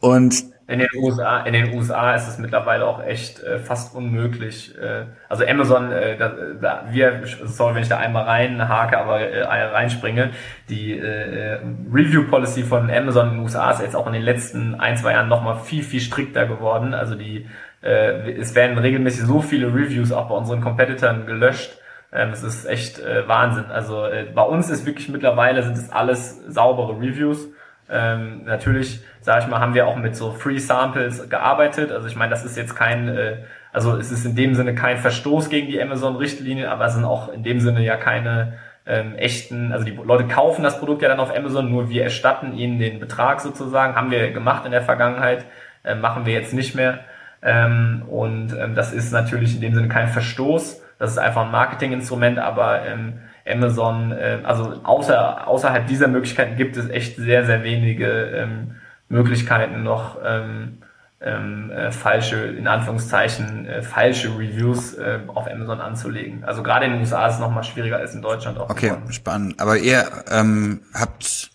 [0.00, 4.72] Und in den USA, in den USA ist es mittlerweile auch echt äh, fast unmöglich.
[4.78, 6.28] Äh, also Amazon, äh, da,
[6.60, 10.30] da, wir, sorry, wenn ich da einmal reinhake, aber äh, reinspringe,
[10.68, 11.58] die äh,
[11.92, 15.10] Review Policy von Amazon in den USA ist jetzt auch in den letzten ein, zwei
[15.12, 16.94] Jahren nochmal viel, viel strikter geworden.
[16.94, 17.48] Also die,
[17.82, 21.79] äh, es werden regelmäßig so viele Reviews auch bei unseren Competitoren gelöscht,
[22.10, 23.66] es ist echt äh, Wahnsinn.
[23.66, 27.48] Also äh, bei uns ist wirklich mittlerweile sind es alles saubere Reviews.
[27.88, 31.92] Ähm, natürlich, sage ich mal, haben wir auch mit so Free Samples gearbeitet.
[31.92, 33.38] Also ich meine, das ist jetzt kein, äh,
[33.72, 37.28] also es ist in dem Sinne kein Verstoß gegen die Amazon-Richtlinien, aber es sind auch
[37.28, 38.54] in dem Sinne ja keine
[38.86, 42.54] ähm, echten, also die Leute kaufen das Produkt ja dann auf Amazon, nur wir erstatten
[42.54, 45.44] ihnen den Betrag sozusagen, haben wir gemacht in der Vergangenheit,
[45.84, 47.00] äh, machen wir jetzt nicht mehr.
[47.42, 50.79] Ähm, und ähm, das ist natürlich in dem Sinne kein Verstoß.
[51.00, 53.14] Das ist einfach ein Marketinginstrument, aber ähm,
[53.48, 58.76] Amazon, äh, also außer, außerhalb dieser Möglichkeiten gibt es echt sehr, sehr wenige ähm,
[59.08, 60.82] Möglichkeiten noch ähm,
[61.22, 66.44] ähm, äh, falsche, in Anführungszeichen, äh, falsche Reviews äh, auf Amazon anzulegen.
[66.44, 68.68] Also gerade in den USA ist es noch mal schwieriger als in Deutschland auch.
[68.68, 69.10] Okay, geworden.
[69.10, 69.58] spannend.
[69.58, 71.50] Aber ihr ähm, habt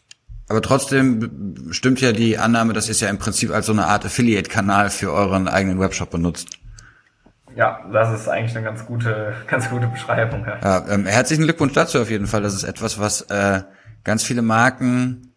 [0.49, 3.85] aber trotzdem stimmt ja die Annahme, dass ihr es ja im Prinzip als so eine
[3.85, 6.59] Art Affiliate-Kanal für euren eigenen Webshop benutzt.
[7.55, 10.45] Ja, das ist eigentlich eine ganz gute, ganz gute Beschreibung.
[10.45, 10.59] Ja.
[10.61, 12.41] ja ähm, herzlichen Glückwunsch dazu auf jeden Fall.
[12.41, 13.61] Das ist etwas, was äh,
[14.03, 15.33] ganz viele Marken,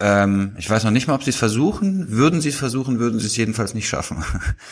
[0.00, 2.10] ähm, ich weiß noch nicht mal, ob sie es versuchen.
[2.10, 4.24] Würden sie es versuchen, würden sie es jedenfalls nicht schaffen.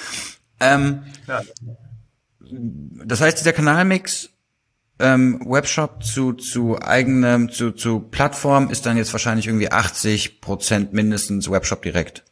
[0.60, 1.40] ähm, ja.
[3.06, 4.30] Das heißt, dieser Kanalmix
[4.98, 10.92] ähm, Webshop zu zu eigenem zu zu Plattform ist dann jetzt wahrscheinlich irgendwie 80 Prozent
[10.92, 12.24] mindestens Webshop direkt.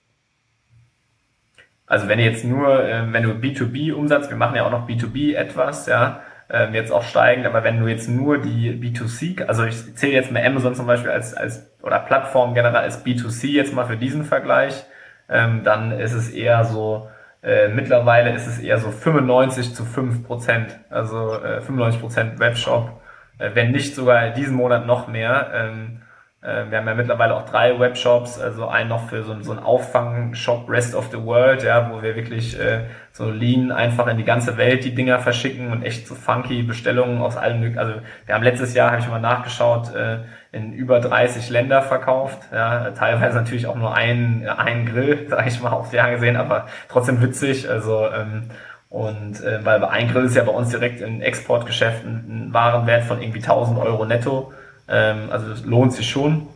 [1.90, 5.87] Also wenn jetzt nur, äh, wenn du B2B-Umsatz, wir machen ja auch noch B2B etwas,
[5.87, 10.12] ja, ähm, jetzt auch steigend, aber wenn du jetzt nur die B2C, also ich zähle
[10.12, 13.96] jetzt mal Amazon zum Beispiel als, als oder Plattform generell als B2C jetzt mal für
[13.96, 14.85] diesen Vergleich,
[15.29, 17.09] ähm, dann ist es eher so,
[17.42, 23.00] äh, mittlerweile ist es eher so 95 zu 5 Prozent, also äh, 95 Prozent Webshop,
[23.38, 25.50] äh, wenn nicht sogar diesen Monat noch mehr.
[25.53, 26.10] Ähm, äh,
[26.42, 30.70] wir haben ja mittlerweile auch drei Webshops, also einen noch für so, so einen Auffang-Shop
[30.70, 34.57] Rest of the World, ja, wo wir wirklich äh, so lean einfach in die ganze
[34.57, 37.76] Welt die Dinger verschicken und echt so funky Bestellungen aus allen.
[37.76, 40.20] Also wir haben letztes Jahr, habe ich mal nachgeschaut, äh,
[40.53, 42.48] in über 30 Länder verkauft.
[42.53, 46.68] Ja, teilweise natürlich auch nur ein, ein Grill, sage ich mal, aufs Jahr gesehen, aber
[46.88, 47.68] trotzdem witzig.
[47.68, 48.44] Also ähm,
[48.88, 53.05] und äh, weil ein Grill ist ja bei uns direkt im Exportgeschäft ein, ein Warenwert
[53.05, 54.53] von irgendwie 1000 Euro netto.
[54.90, 56.48] Ähm, also das lohnt sich schon.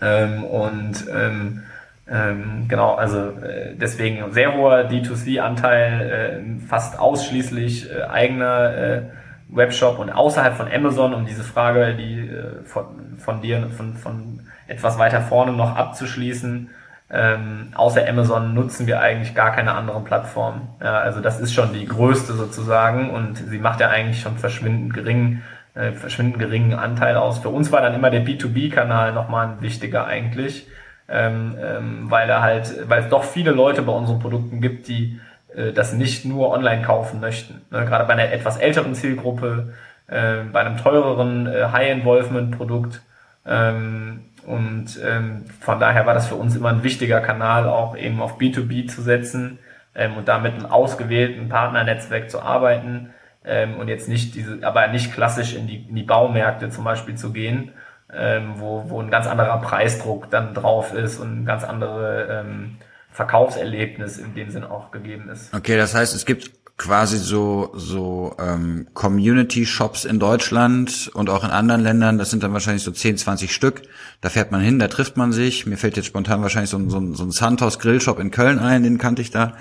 [0.00, 1.62] Ähm, und ähm,
[2.08, 9.02] ähm, genau, also äh, deswegen sehr hoher D2C-Anteil, äh, fast ausschließlich äh, eigener
[9.48, 12.30] Webshop und außerhalb von Amazon, um diese Frage, die
[12.64, 16.70] von, von dir, von, von etwas weiter vorne noch abzuschließen.
[17.12, 20.68] Ähm, außer Amazon nutzen wir eigentlich gar keine anderen Plattformen.
[20.80, 24.94] Ja, also das ist schon die größte sozusagen und sie macht ja eigentlich schon verschwindend
[24.94, 25.42] gering
[25.74, 27.38] äh, verschwindend geringen Anteil aus.
[27.38, 30.66] Für uns war dann immer der B2B-Kanal nochmal ein wichtiger eigentlich,
[31.08, 35.20] ähm, ähm, weil er halt, weil es doch viele Leute bei unseren Produkten gibt, die
[35.54, 37.62] äh, das nicht nur online kaufen möchten.
[37.70, 37.84] Ne?
[37.84, 39.72] Gerade bei einer etwas älteren Zielgruppe,
[40.06, 43.02] äh, bei einem teureren äh, High-Involvement-Produkt.
[43.46, 48.20] Ähm, und ähm, von daher war das für uns immer ein wichtiger Kanal, auch eben
[48.20, 49.58] auf B2B zu setzen
[49.94, 53.10] ähm, und damit einem ausgewählten Partnernetzwerk zu arbeiten
[53.44, 57.14] ähm, und jetzt nicht diese, aber nicht klassisch in die, in die Baumärkte zum Beispiel
[57.14, 57.72] zu gehen,
[58.12, 62.76] ähm, wo, wo ein ganz anderer Preisdruck dann drauf ist und ein ganz andere ähm,
[63.10, 65.52] Verkaufserlebnis in dem Sinn auch gegeben ist.
[65.54, 66.50] Okay, das heißt, es gibt
[66.80, 72.16] quasi so so ähm, Community Shops in Deutschland und auch in anderen Ländern.
[72.16, 73.82] Das sind dann wahrscheinlich so 10, 20 Stück.
[74.22, 75.66] Da fährt man hin, da trifft man sich.
[75.66, 78.58] Mir fällt jetzt spontan wahrscheinlich so ein, so ein, so ein Santos Grillshop in Köln
[78.58, 79.58] ein, den kannte ich da.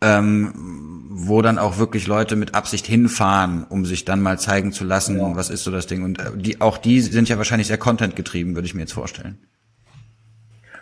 [0.00, 4.84] Ähm, wo dann auch wirklich Leute mit Absicht hinfahren, um sich dann mal zeigen zu
[4.84, 5.34] lassen, ja.
[5.34, 6.04] was ist so das Ding.
[6.04, 8.92] Und äh, die, auch die sind ja wahrscheinlich sehr Content getrieben, würde ich mir jetzt
[8.92, 9.38] vorstellen.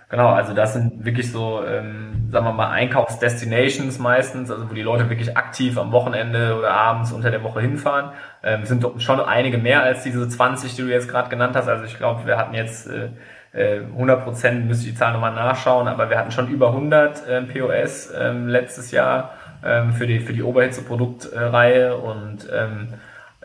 [0.08, 4.82] Genau, also das sind wirklich so, ähm, sagen wir mal, Einkaufsdestinations meistens, also wo die
[4.82, 8.12] Leute wirklich aktiv am Wochenende oder abends unter der Woche hinfahren.
[8.44, 11.66] Ähm, sind schon einige mehr als diese 20, die du jetzt gerade genannt hast.
[11.66, 13.08] Also ich glaube, wir hatten jetzt äh,
[13.56, 17.26] 100 äh, Prozent, müsste ich die Zahl nochmal nachschauen, aber wir hatten schon über 100
[17.26, 19.32] äh, POS äh, letztes Jahr
[19.64, 22.88] ähm, für die für die Oberhitze-Produktreihe und ähm,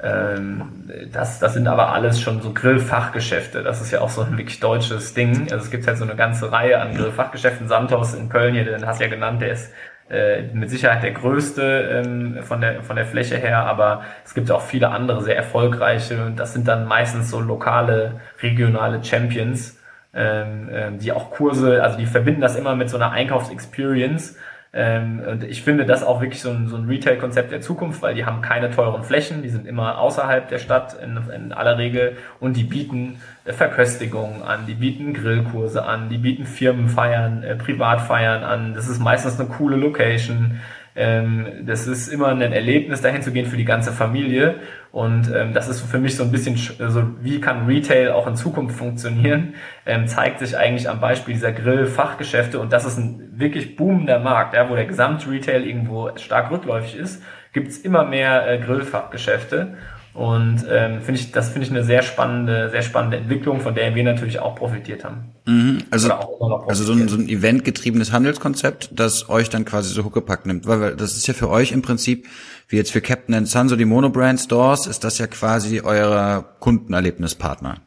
[0.03, 3.63] ähm, das, das sind aber alles schon so Grillfachgeschäfte.
[3.63, 5.43] Das ist ja auch so ein wirklich deutsches Ding.
[5.43, 7.67] Also es gibt halt so eine ganze Reihe an Grillfachgeschäften.
[7.67, 9.71] Santos in Köln hier, den hast du ja genannt, der ist
[10.09, 14.51] äh, mit Sicherheit der größte ähm, von, der, von der Fläche her, aber es gibt
[14.51, 19.79] auch viele andere sehr erfolgreiche und das sind dann meistens so lokale, regionale Champions,
[20.13, 24.35] ähm, ähm, die auch Kurse, also die verbinden das immer mit so einer Einkaufsexperience
[24.73, 28.15] ähm, und ich finde das auch wirklich so ein, so ein Retail-Konzept der Zukunft, weil
[28.15, 32.15] die haben keine teuren Flächen, die sind immer außerhalb der Stadt in, in aller Regel
[32.39, 38.45] und die bieten äh, Verköstigungen an, die bieten Grillkurse an, die bieten Firmenfeiern, äh, Privatfeiern
[38.45, 38.73] an.
[38.73, 40.61] Das ist meistens eine coole Location.
[40.95, 44.55] Ähm, das ist immer ein Erlebnis, dahin zu gehen für die ganze Familie.
[44.91, 48.35] Und ähm, das ist für mich so ein bisschen, also wie kann Retail auch in
[48.35, 52.59] Zukunft funktionieren, ähm, zeigt sich eigentlich am Beispiel dieser Grill-Fachgeschäfte.
[52.59, 57.23] Und das ist ein wirklich boomender Markt, ja, wo der Gesamt-Retail irgendwo stark rückläufig ist,
[57.53, 59.75] gibt's immer mehr äh, Grillfachgeschäfte.
[60.13, 63.95] Und ähm, finde ich, das finde ich eine sehr spannende, sehr spannende Entwicklung, von der
[63.95, 65.31] wir natürlich auch profitiert haben.
[65.45, 70.45] Mhm, also, also so ein, so ein eventgetriebenes Handelskonzept, das euch dann quasi so Huckepack
[70.45, 72.27] nimmt, weil, weil das ist ja für euch im Prinzip,
[72.67, 77.77] wie jetzt für Captain Sun, so die Monobrand Stores, ist das ja quasi euer Kundenerlebnispartner.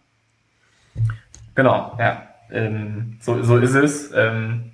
[1.54, 2.22] Genau, ja.
[2.50, 4.12] Ähm, so, so ist es.
[4.14, 4.72] Ähm,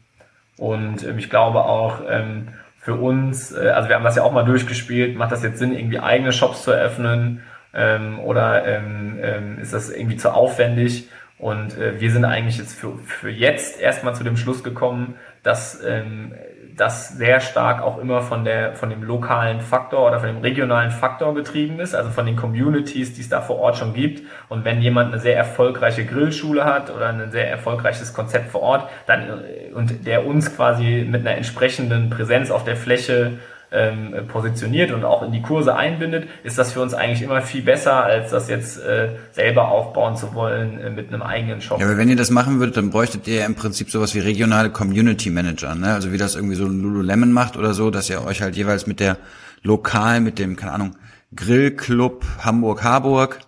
[0.56, 2.48] und ähm, ich glaube auch, ähm,
[2.80, 5.72] für uns, äh, also wir haben das ja auch mal durchgespielt, macht das jetzt Sinn,
[5.72, 7.42] irgendwie eigene Shops zu eröffnen
[7.74, 11.08] ähm, oder ähm, ähm, ist das irgendwie zu aufwendig?
[11.38, 15.82] Und äh, wir sind eigentlich jetzt für, für jetzt erstmal zu dem Schluss gekommen, dass
[15.86, 16.34] ähm,
[16.76, 20.90] das sehr stark auch immer von der von dem lokalen Faktor oder von dem regionalen
[20.90, 24.22] Faktor getrieben ist, also von den Communities, die es da vor Ort schon gibt.
[24.48, 28.90] Und wenn jemand eine sehr erfolgreiche Grillschule hat oder ein sehr erfolgreiches Konzept vor Ort,
[29.06, 33.38] dann äh, und der uns quasi mit einer entsprechenden Präsenz auf der Fläche
[33.72, 37.62] ähm, positioniert und auch in die Kurse einbindet, ist das für uns eigentlich immer viel
[37.62, 41.80] besser, als das jetzt äh, selber aufbauen zu wollen äh, mit einem eigenen Shop.
[41.80, 44.20] Ja, aber wenn ihr das machen würdet, dann bräuchtet ihr ja im Prinzip sowas wie
[44.20, 45.92] regionale Community Manager, ne?
[45.92, 48.86] Also wie das irgendwie so ein Lululemon macht oder so, dass ihr euch halt jeweils
[48.86, 49.18] mit der
[49.62, 50.96] lokal, mit dem, keine Ahnung,
[51.34, 53.38] Grillclub Hamburg-Harburg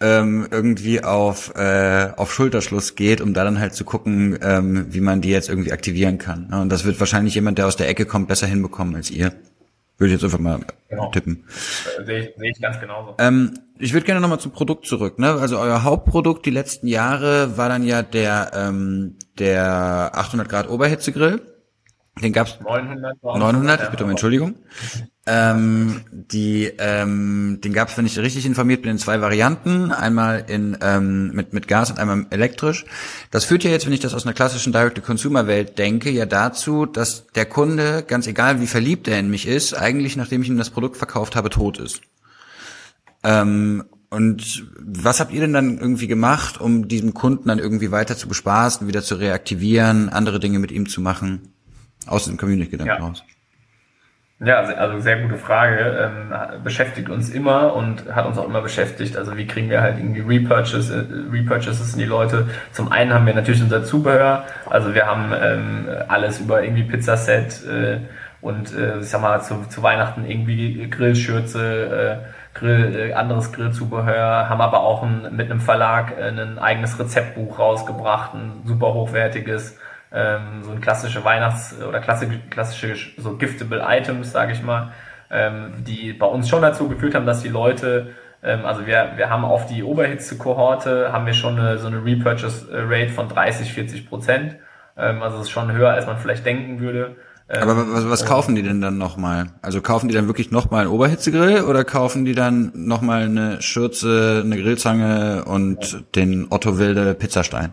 [0.00, 5.00] ähm, irgendwie auf, äh, auf Schulterschluss geht, um da dann halt zu gucken, ähm, wie
[5.00, 6.48] man die jetzt irgendwie aktivieren kann.
[6.48, 6.60] Ne?
[6.60, 9.32] Und das wird wahrscheinlich jemand, der aus der Ecke kommt, besser hinbekommen als ihr.
[9.98, 11.10] Würde ich jetzt einfach mal genau.
[11.10, 11.44] tippen.
[11.98, 13.16] Äh, sehe ich, sehe ich ganz genauso.
[13.18, 15.18] Ähm, ich würde gerne nochmal zum Produkt zurück.
[15.18, 15.32] Ne?
[15.32, 21.40] Also euer Hauptprodukt die letzten Jahre war dann ja der, ähm, der 800 Grad Oberhitzegrill.
[22.22, 23.22] Den gab's 900.
[23.22, 24.56] 900, ich bitte um Entschuldigung.
[25.30, 29.92] Ähm, die, ähm, den gab es, wenn ich richtig informiert bin, in zwei Varianten.
[29.92, 32.86] Einmal in ähm, mit mit Gas und einmal elektrisch.
[33.30, 37.26] Das führt ja jetzt, wenn ich das aus einer klassischen Direct-to-Consumer-Welt denke, ja dazu, dass
[37.26, 40.70] der Kunde, ganz egal wie verliebt er in mich ist, eigentlich, nachdem ich ihm das
[40.70, 42.00] Produkt verkauft habe, tot ist.
[43.22, 48.16] Ähm, und was habt ihr denn dann irgendwie gemacht, um diesem Kunden dann irgendwie weiter
[48.16, 51.52] zu bespaßen, wieder zu reaktivieren, andere Dinge mit ihm zu machen?
[52.06, 53.06] Aus dem Community-Gedanken ja.
[53.06, 53.22] raus.
[54.40, 56.10] Ja, also sehr gute Frage.
[56.12, 59.16] Ähm, beschäftigt uns immer und hat uns auch immer beschäftigt.
[59.16, 62.48] Also wie kriegen wir halt irgendwie Repurchase, äh, Repurchases in die Leute?
[62.70, 64.44] Zum einen haben wir natürlich unser Zubehör.
[64.70, 67.98] Also wir haben ähm, alles über irgendwie Pizzaset äh,
[68.40, 74.48] und äh, ich sag mal zu, zu Weihnachten irgendwie Grillschürze, äh, Grill, äh, anderes Grillzubehör,
[74.48, 79.76] haben aber auch ein, mit einem Verlag äh, ein eigenes Rezeptbuch rausgebracht, ein super hochwertiges
[80.12, 84.92] ähm, so ein klassische Weihnachts- oder klassische, klassische so giftable Items, sage ich mal,
[85.30, 89.30] ähm, die bei uns schon dazu geführt haben, dass die Leute ähm, also wir, wir
[89.30, 94.56] haben auf die Oberhitze-Kohorte haben wir schon eine, so eine Repurchase-Rate von 30, 40 Prozent.
[94.96, 97.16] Ähm, also es ist schon höher, als man vielleicht denken würde.
[97.48, 99.46] Ähm, Aber was, was kaufen die denn dann nochmal?
[99.62, 104.42] Also kaufen die dann wirklich nochmal einen Oberhitzegrill oder kaufen die dann nochmal eine Schürze,
[104.44, 107.72] eine Grillzange und den Otto Wilde Pizzastein?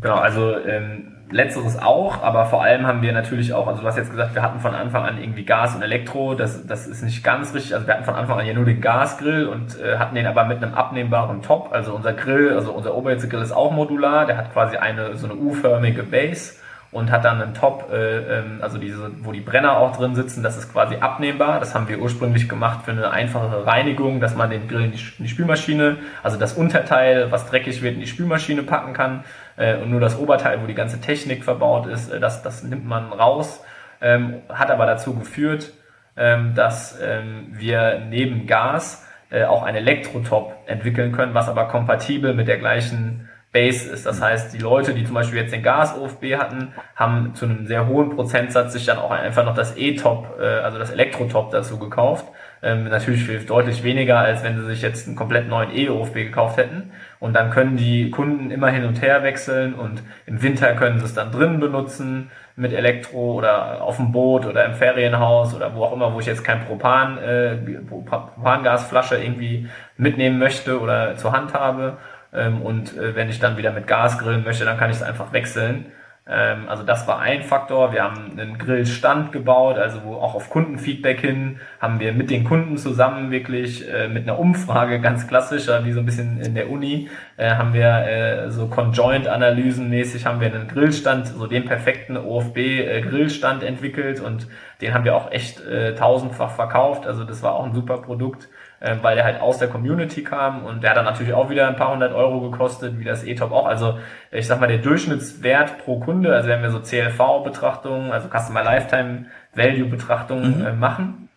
[0.00, 3.96] Genau, also ähm, letzteres auch, aber vor allem haben wir natürlich auch, also du hast
[3.96, 7.24] jetzt gesagt, wir hatten von Anfang an irgendwie Gas und Elektro, das, das ist nicht
[7.24, 10.14] ganz richtig, also wir hatten von Anfang an ja nur den Gasgrill und äh, hatten
[10.14, 14.26] den aber mit einem abnehmbaren Top, also unser Grill, also unser Oberhitzegrill ist auch modular,
[14.26, 16.54] der hat quasi eine so eine U-förmige Base
[16.90, 20.42] und hat dann einen Top, äh, ähm, also diese, wo die Brenner auch drin sitzen,
[20.42, 21.60] das ist quasi abnehmbar.
[21.60, 24.98] Das haben wir ursprünglich gemacht für eine einfachere Reinigung, dass man den Grill in die,
[25.18, 29.24] in die Spülmaschine, also das Unterteil, was dreckig wird, in die Spülmaschine packen kann
[29.58, 33.12] und nur das Oberteil, wo die ganze Technik verbaut ist, äh, das, das nimmt man
[33.12, 33.62] raus.
[34.00, 35.72] Ähm, hat aber dazu geführt,
[36.16, 42.34] ähm, dass ähm, wir neben Gas äh, auch ein Elektrotop entwickeln können, was aber kompatibel
[42.34, 44.04] mit der gleichen Base ist.
[44.04, 47.86] Das heißt, die Leute, die zum Beispiel jetzt den Gas-OFB hatten, haben zu einem sehr
[47.86, 52.26] hohen Prozentsatz sich dann auch einfach noch das E-Top, äh, also das Elektro-Top dazu gekauft.
[52.62, 56.58] Ähm, natürlich für deutlich weniger, als wenn sie sich jetzt einen komplett neuen E-OFB gekauft
[56.58, 56.92] hätten.
[57.20, 61.04] Und dann können die Kunden immer hin und her wechseln und im Winter können sie
[61.04, 65.84] es dann drinnen benutzen mit Elektro oder auf dem Boot oder im Ferienhaus oder wo
[65.84, 71.54] auch immer, wo ich jetzt kein Propan, äh, Propangasflasche irgendwie mitnehmen möchte oder zur Hand
[71.54, 71.98] habe.
[72.32, 75.02] Ähm, und äh, wenn ich dann wieder mit Gas grillen möchte, dann kann ich es
[75.02, 75.86] einfach wechseln.
[76.28, 77.92] Ähm, also das war ein Faktor.
[77.92, 82.44] Wir haben einen Grillstand gebaut, also wo auch auf Kundenfeedback hin haben wir mit den
[82.44, 86.70] Kunden zusammen wirklich äh, mit einer Umfrage ganz klassisch, wie so ein bisschen in der
[86.70, 92.16] Uni, äh, haben wir äh, so Conjoint-Analysen mäßig haben wir einen Grillstand, so den perfekten
[92.16, 94.48] OFB-Grillstand entwickelt und
[94.80, 95.62] den haben wir auch echt
[95.98, 97.06] tausendfach verkauft.
[97.06, 98.48] Also das war auch ein super Produkt
[98.80, 101.68] äh, weil der halt aus der Community kam und der hat dann natürlich auch wieder
[101.68, 103.66] ein paar hundert Euro gekostet, wie das E-Top auch.
[103.66, 103.98] Also
[104.30, 109.26] ich sag mal, der Durchschnittswert pro Kunde, also wenn wir so CLV-Betrachtungen, also Customer Lifetime
[109.54, 110.66] Value-Betrachtungen mhm.
[110.66, 111.28] äh, machen,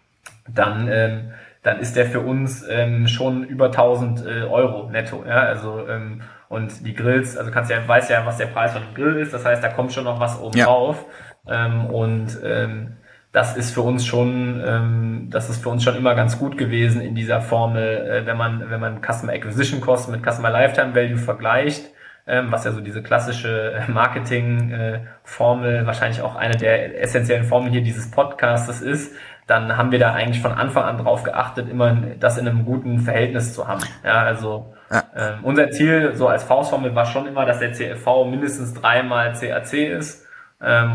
[0.48, 1.32] dann ähm,
[1.64, 5.24] dann ist der für uns ähm, schon über 1000 äh, Euro netto.
[5.28, 5.42] Ja?
[5.42, 8.94] Also ähm, und die Grills, also kannst ja weiß ja, was der Preis von dem
[8.96, 9.34] Grill ist.
[9.34, 10.66] Das heißt, da kommt schon noch was oben ja.
[10.66, 11.06] drauf.
[11.48, 12.98] Ähm, und ähm,
[13.32, 17.02] das ist für uns schon, ähm, das ist für uns schon immer ganz gut gewesen
[17.02, 21.18] in dieser Formel, äh, wenn man, wenn man Customer Acquisition Cost mit Customer Lifetime Value
[21.18, 21.92] vergleicht,
[22.28, 27.84] ähm, was ja so diese klassische Marketing-Formel, äh, wahrscheinlich auch eine der essentiellen Formeln hier
[27.84, 29.16] dieses Podcastes ist,
[29.48, 33.00] dann haben wir da eigentlich von Anfang an drauf geachtet, immer das in einem guten
[33.00, 33.82] Verhältnis zu haben.
[34.04, 35.04] Ja, also ja.
[35.16, 39.74] Ähm, unser Ziel so als Faustformel war schon immer, dass der CFV mindestens dreimal CAC
[39.74, 40.28] ist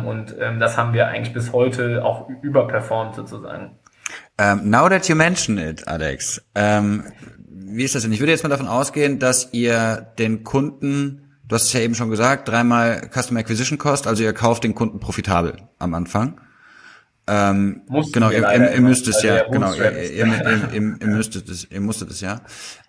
[0.06, 3.76] und ähm, das haben wir eigentlich bis heute auch überperformt sozusagen.
[4.38, 7.04] Um, ähm, now that you mention it, Alex, ähm,
[7.48, 8.12] wie ist das denn?
[8.12, 11.94] Ich würde jetzt mal davon ausgehen, dass ihr den Kunden, du hast es ja eben
[11.94, 16.40] schon gesagt, dreimal Customer Acquisition Cost, also ihr kauft den Kunden profitabel am Anfang.
[17.26, 21.68] Ähm, genau, ihr, ihr, ihr müsst es ja, genau, ihr, ihr, ihr, ihr müsstet es,
[21.68, 22.40] ihr musstet es ja.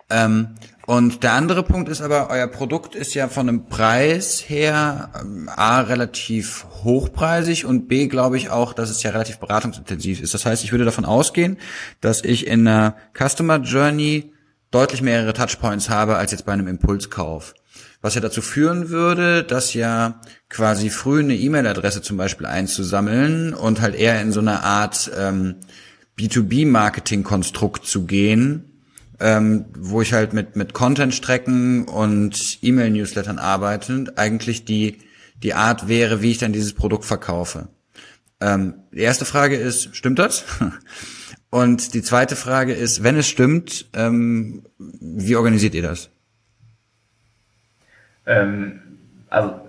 [0.10, 5.10] Ähm, und der andere Punkt ist aber, euer Produkt ist ja von einem Preis her
[5.20, 10.34] ähm, A relativ hochpreisig und B glaube ich auch, dass es ja relativ beratungsintensiv ist.
[10.34, 11.58] Das heißt, ich würde davon ausgehen,
[12.00, 14.32] dass ich in einer Customer Journey
[14.72, 17.54] deutlich mehrere Touchpoints habe als jetzt bei einem Impulskauf.
[18.02, 23.82] Was ja dazu führen würde, dass ja quasi früh eine E-Mail-Adresse zum Beispiel einzusammeln und
[23.82, 25.56] halt eher in so eine Art ähm,
[26.18, 28.67] B2B-Marketing-Konstrukt zu gehen,
[29.20, 35.00] ähm, wo ich halt mit, mit Content-Strecken und E-Mail-Newslettern arbeite, eigentlich die,
[35.42, 37.70] die Art wäre, wie ich dann dieses Produkt verkaufe.
[38.40, 40.46] Ähm, die erste Frage ist, stimmt das?
[41.50, 46.10] Und die zweite Frage ist, wenn es stimmt, ähm, wie organisiert ihr das?
[48.26, 48.82] Ähm,
[49.30, 49.62] also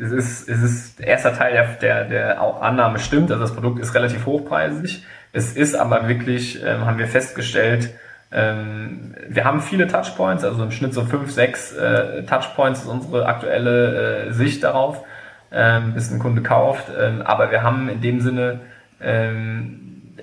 [0.00, 3.80] es ist, es ist der erste Teil der, der, der Annahme stimmt, also das Produkt
[3.80, 5.02] ist relativ hochpreisig.
[5.32, 7.90] Es ist aber wirklich, ähm, haben wir festgestellt,
[8.30, 13.26] ähm, wir haben viele Touchpoints, also im Schnitt so fünf, sechs äh, Touchpoints ist unsere
[13.26, 15.02] aktuelle äh, Sicht darauf,
[15.50, 16.86] ähm, bis ein Kunde kauft.
[16.98, 18.60] Ähm, aber wir haben in dem Sinne,
[19.00, 20.14] ähm,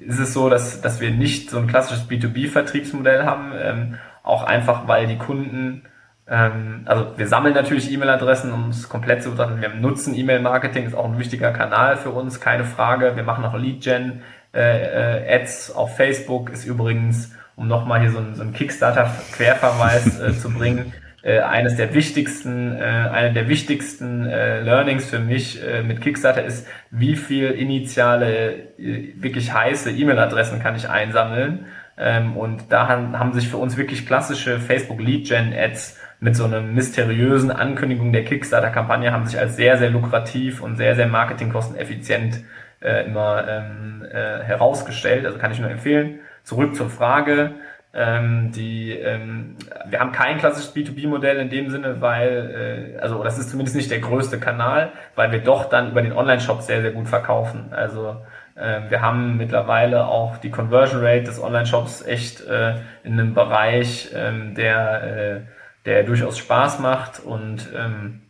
[0.00, 4.86] ist es so, dass, dass wir nicht so ein klassisches B2B-Vertriebsmodell haben, ähm, auch einfach,
[4.86, 5.82] weil die Kunden
[6.26, 9.60] ähm, also wir sammeln natürlich E-Mail-Adressen, um es komplett zu betrachten.
[9.60, 13.16] Wir nutzen E-Mail-Marketing, ist auch ein wichtiger Kanal für uns, keine Frage.
[13.16, 14.22] Wir machen auch Lead-Gen,
[14.54, 20.20] äh, äh, Ads auf Facebook ist übrigens um nochmal hier so einen, so einen Kickstarter-Querverweis
[20.20, 20.92] äh, zu bringen.
[21.24, 26.44] äh, eines der wichtigsten, äh, eine der wichtigsten äh, Learnings für mich äh, mit Kickstarter
[26.44, 31.66] ist, wie viel initiale, äh, wirklich heiße E-Mail-Adressen kann ich einsammeln.
[31.96, 36.36] Ähm, und da haben, haben sich für uns wirklich klassische Facebook Lead Gen Ads mit
[36.36, 41.06] so einer mysteriösen Ankündigung der Kickstarter-Kampagne haben sich als sehr, sehr lukrativ und sehr, sehr
[41.06, 42.44] marketingkosteneffizient
[42.80, 45.24] äh, immer ähm, äh, herausgestellt.
[45.24, 46.20] Also kann ich nur empfehlen.
[46.44, 47.54] Zurück zur Frage.
[47.96, 53.38] Ähm, die, ähm, wir haben kein klassisches B2B-Modell in dem Sinne, weil, äh, also das
[53.38, 56.90] ist zumindest nicht der größte Kanal, weil wir doch dann über den Online-Shop sehr, sehr
[56.90, 57.72] gut verkaufen.
[57.72, 58.16] Also
[58.56, 62.74] äh, wir haben mittlerweile auch die Conversion Rate des Online-Shops echt äh,
[63.04, 65.40] in einem Bereich, ähm, der, äh,
[65.86, 68.20] der durchaus Spaß macht und ähm,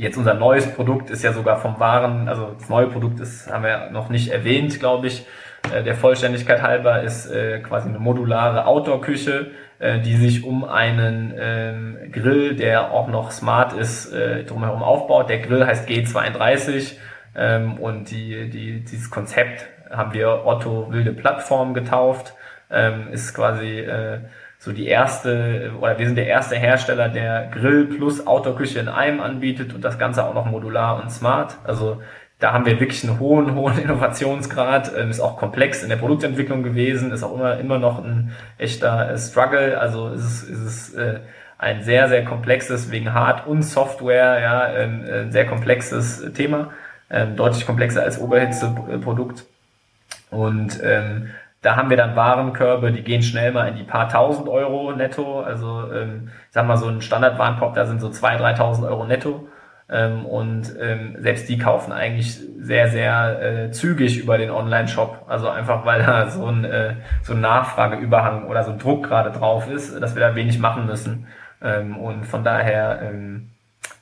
[0.00, 3.64] Jetzt unser neues Produkt ist ja sogar vom Waren, also das neue Produkt ist, haben
[3.64, 5.26] wir noch nicht erwähnt, glaube ich,
[5.84, 11.98] der Vollständigkeit halber ist äh, quasi eine modulare Outdoor-Küche, äh, die sich um einen ähm,
[12.12, 15.28] Grill, der auch noch smart ist, äh, drumherum aufbaut.
[15.28, 16.96] Der Grill heißt G32
[17.34, 22.34] ähm, und die, die, dieses Konzept haben wir Otto Wilde Plattform getauft.
[22.70, 24.18] Ähm, ist quasi äh,
[24.58, 29.20] so die erste, oder wir sind der erste Hersteller, der Grill plus Outdoor-Küche in einem
[29.20, 31.56] anbietet und das Ganze auch noch modular und smart.
[31.64, 32.02] Also
[32.40, 36.62] da haben wir wirklich einen hohen, hohen Innovationsgrad, ähm, ist auch komplex in der Produktentwicklung
[36.62, 40.94] gewesen, ist auch immer, immer noch ein echter äh, Struggle, also ist es, ist es
[40.94, 41.20] äh,
[41.58, 46.70] ein sehr, sehr komplexes, wegen Hard- und Software, ja, ähm, äh, sehr komplexes Thema,
[47.10, 49.44] ähm, deutlich komplexer als Oberhitze-Produkt.
[50.30, 51.28] Und ähm,
[51.60, 55.40] da haben wir dann Warenkörbe, die gehen schnell mal in die paar tausend Euro netto.
[55.40, 59.46] Also ähm, ich sag mal, so ein Standardwarenkorb, da sind so zwei, dreitausend Euro netto.
[59.90, 65.24] Ähm, und ähm, selbst die kaufen eigentlich sehr, sehr äh, zügig über den Online-Shop.
[65.26, 69.30] Also einfach, weil da so ein, äh, so ein Nachfrageüberhang oder so ein Druck gerade
[69.30, 71.26] drauf ist, dass wir da wenig machen müssen.
[71.62, 73.50] Ähm, und von daher ähm,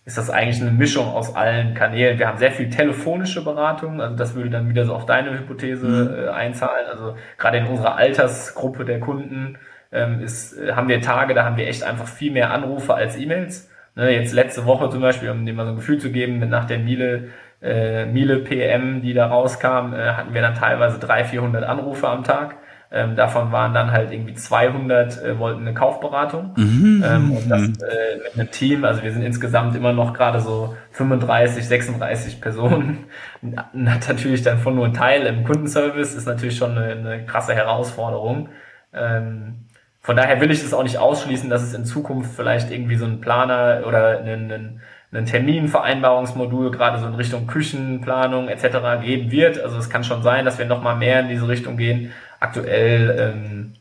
[0.05, 2.19] ist das eigentlich eine Mischung aus allen Kanälen.
[2.19, 5.87] Wir haben sehr viel telefonische Beratung, also das würde dann wieder so auf deine Hypothese
[5.87, 6.25] mhm.
[6.25, 6.87] äh, einzahlen.
[6.91, 9.59] Also gerade in unserer Altersgruppe der Kunden
[9.93, 13.17] ähm, ist, äh, haben wir Tage, da haben wir echt einfach viel mehr Anrufe als
[13.17, 13.71] E-Mails.
[13.99, 16.67] Ne, jetzt letzte Woche zum Beispiel, um dem mal so ein Gefühl zu geben, nach
[16.67, 17.31] der Miele,
[17.61, 22.23] äh, Miele PM, die da rauskam, äh, hatten wir dann teilweise 300, 400 Anrufe am
[22.23, 22.59] Tag.
[22.93, 26.55] Ähm, davon waren dann halt irgendwie 200 äh, wollten eine Kaufberatung.
[26.57, 27.05] Mhm.
[27.05, 30.77] Ähm, und das äh, mit einem Team, also wir sind insgesamt immer noch gerade so
[30.93, 33.07] 35, 36 Personen.
[33.87, 37.53] Hat natürlich dann von nur ein Teil im Kundenservice, ist natürlich schon eine, eine krasse
[37.53, 38.51] Herausforderung.
[38.95, 39.67] Ähm,
[40.01, 43.05] von daher will ich es auch nicht ausschließen, dass es in Zukunft vielleicht irgendwie so
[43.05, 44.81] einen Planer oder einen,
[45.13, 49.03] einen Terminvereinbarungsmodul gerade so in Richtung Küchenplanung etc.
[49.03, 49.61] geben wird.
[49.61, 52.13] Also es kann schon sein, dass wir nochmal mehr in diese Richtung gehen.
[52.41, 53.75] Aktuell ähm,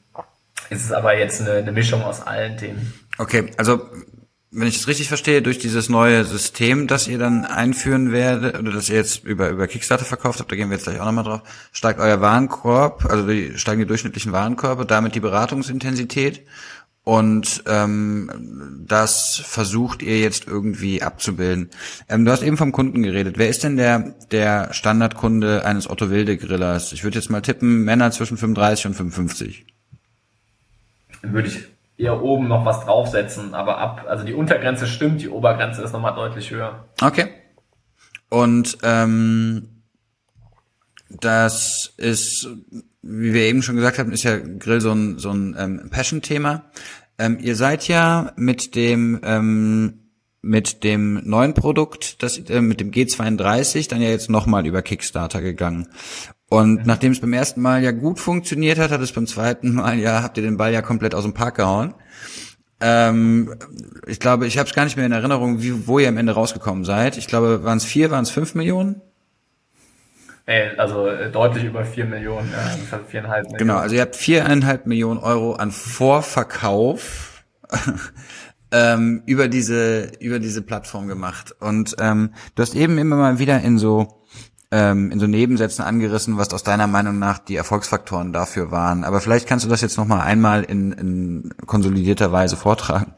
[0.69, 2.93] ist es aber jetzt eine, eine Mischung aus allen Themen.
[3.17, 3.81] Okay, also
[4.49, 8.71] wenn ich es richtig verstehe, durch dieses neue System, das ihr dann einführen werdet, oder
[8.71, 11.25] das ihr jetzt über, über Kickstarter verkauft habt, da gehen wir jetzt gleich auch nochmal
[11.25, 11.41] drauf,
[11.73, 16.45] steigt euer Warenkorb, also die, steigen die durchschnittlichen Warenkörbe, damit die Beratungsintensität.
[17.03, 21.69] Und ähm, das versucht ihr jetzt irgendwie abzubilden.
[22.09, 23.37] Ähm, du hast eben vom Kunden geredet.
[23.37, 26.91] Wer ist denn der, der Standardkunde eines Otto Wilde Grillers?
[26.91, 29.65] Ich würde jetzt mal tippen, Männer zwischen 35 und 55.
[31.21, 35.81] Würde ich eher oben noch was draufsetzen, aber ab, also die Untergrenze stimmt, die Obergrenze
[35.81, 36.85] ist nochmal deutlich höher.
[37.01, 37.27] Okay.
[38.29, 39.83] Und ähm,
[41.09, 42.47] das ist,
[43.01, 46.65] wie wir eben schon gesagt haben, ist ja Grill so ein, so ein ähm, Passion-Thema.
[47.17, 50.07] Ähm, ihr seid ja mit dem ähm,
[50.41, 55.41] mit dem neuen Produkt, das äh, mit dem G32, dann ja jetzt nochmal über Kickstarter
[55.41, 55.87] gegangen.
[56.49, 59.99] Und nachdem es beim ersten Mal ja gut funktioniert hat, hat es beim zweiten Mal
[59.99, 61.93] ja, habt ihr den Ball ja komplett aus dem Park gehauen.
[62.79, 63.55] Ähm,
[64.05, 66.33] ich glaube, ich habe es gar nicht mehr in Erinnerung, wie, wo ihr am Ende
[66.33, 67.17] rausgekommen seid.
[67.17, 69.01] Ich glaube, waren es vier, waren es fünf Millionen?
[70.77, 73.57] also äh, deutlich über vier Millionen, ja, viereinhalb Millionen.
[73.57, 77.43] Genau, also ihr habt viereinhalb Millionen Euro an Vorverkauf
[78.71, 81.53] ähm, über diese über diese Plattform gemacht.
[81.59, 84.23] Und ähm, du hast eben immer mal wieder in so
[84.71, 89.03] ähm, in so Nebensätzen angerissen, was aus deiner Meinung nach die Erfolgsfaktoren dafür waren.
[89.03, 93.13] Aber vielleicht kannst du das jetzt noch mal einmal in, in konsolidierter Weise vortragen.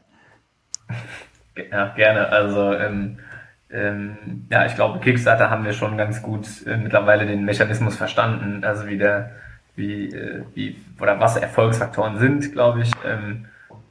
[1.72, 2.30] Ja, gerne.
[2.30, 3.18] Also ähm,
[3.72, 4.18] ähm,
[4.50, 8.88] ja, ich glaube, Kickstarter haben wir schon ganz gut äh, mittlerweile den Mechanismus verstanden, also
[8.88, 9.32] wie der,
[9.76, 12.92] wie, äh, wie oder was Erfolgsfaktoren sind, glaube ich.
[13.06, 13.46] Ähm,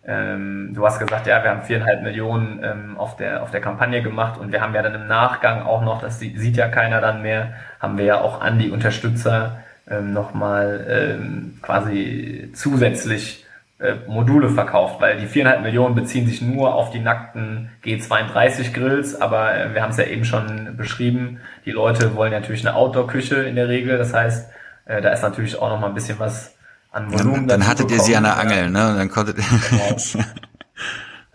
[0.08, 4.02] ähm, du hast gesagt, ja, wir haben viereinhalb Millionen ähm, auf, der, auf der Kampagne
[4.02, 7.20] gemacht und wir haben ja dann im Nachgang auch noch, das sieht ja keiner dann
[7.20, 13.44] mehr, haben wir ja auch an die Unterstützer ähm, nochmal ähm, quasi zusätzlich
[13.80, 19.20] äh, Module verkauft, weil die viereinhalb Millionen beziehen sich nur auf die nackten G32 Grills,
[19.20, 23.42] aber äh, wir haben es ja eben schon beschrieben, die Leute wollen natürlich eine Outdoor-Küche
[23.42, 24.50] in der Regel, das heißt,
[24.86, 26.57] äh, da ist natürlich auch noch mal ein bisschen was
[26.98, 27.48] an Volumen.
[27.48, 28.90] Dann, dann hattet ihr sie an der Angel, ne?
[28.90, 30.24] Und dann konntet Genau.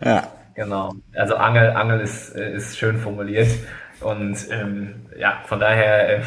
[0.00, 0.22] ja.
[0.54, 0.94] Genau.
[1.14, 3.48] Also Angel, Angel ist, äh, ist schön formuliert.
[4.00, 6.22] Und ähm, ja, von daher, äh,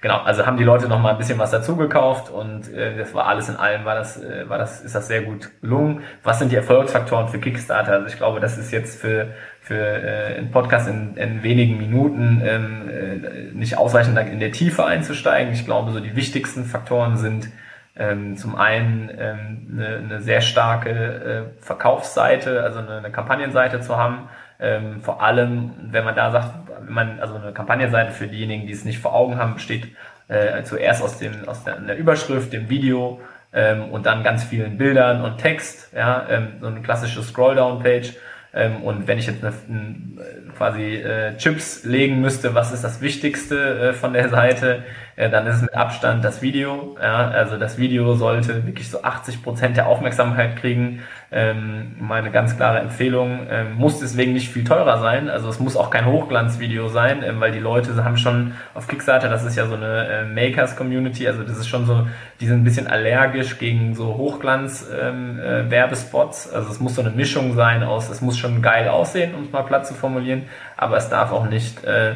[0.00, 3.14] genau, also haben die Leute noch mal ein bisschen was dazu gekauft und äh, das
[3.14, 6.02] war alles in allem, war das, äh, war das, ist das sehr gut gelungen.
[6.22, 7.92] Was sind die Erfolgsfaktoren für Kickstarter?
[7.92, 9.28] Also ich glaube, das ist jetzt für,
[9.60, 14.84] für äh, einen Podcast in, in wenigen Minuten ähm, äh, nicht ausreichend in der Tiefe
[14.84, 15.52] einzusteigen.
[15.52, 17.48] Ich glaube, so die wichtigsten Faktoren sind
[17.96, 23.96] ähm, zum einen ähm, eine, eine sehr starke äh, Verkaufsseite, also eine, eine Kampagnenseite zu
[23.96, 24.28] haben.
[24.60, 26.50] Ähm, vor allem, wenn man da sagt,
[26.84, 29.88] wenn man, also eine Kampagnenseite für diejenigen, die es nicht vor Augen haben, besteht
[30.28, 33.20] äh, zuerst aus dem, aus der, der Überschrift, dem Video
[33.52, 38.14] ähm, und dann ganz vielen Bildern und Text, ja, ähm, so eine klassische Scrolldown-Page.
[38.54, 43.00] Ähm, und wenn ich jetzt eine, eine, quasi äh, Chips legen müsste, was ist das
[43.00, 44.84] Wichtigste äh, von der Seite,
[45.16, 46.96] äh, dann ist es mit Abstand das Video.
[47.00, 47.28] Ja?
[47.28, 51.02] Also das Video sollte wirklich so 80 Prozent der Aufmerksamkeit kriegen.
[51.30, 53.46] Ähm, meine ganz klare Empfehlung.
[53.50, 55.28] Ähm, muss deswegen nicht viel teurer sein.
[55.28, 59.28] Also es muss auch kein Hochglanzvideo sein, ähm, weil die Leute haben schon auf Kickstarter,
[59.28, 62.06] das ist ja so eine äh, Makers-Community, also das ist schon so,
[62.40, 66.46] die sind ein bisschen allergisch gegen so Hochglanz-Werbespots.
[66.46, 69.34] Ähm, äh, also es muss so eine Mischung sein aus, es muss schon geil aussehen,
[69.34, 70.42] um es mal platt zu formulieren,
[70.76, 72.14] aber es darf auch nicht äh,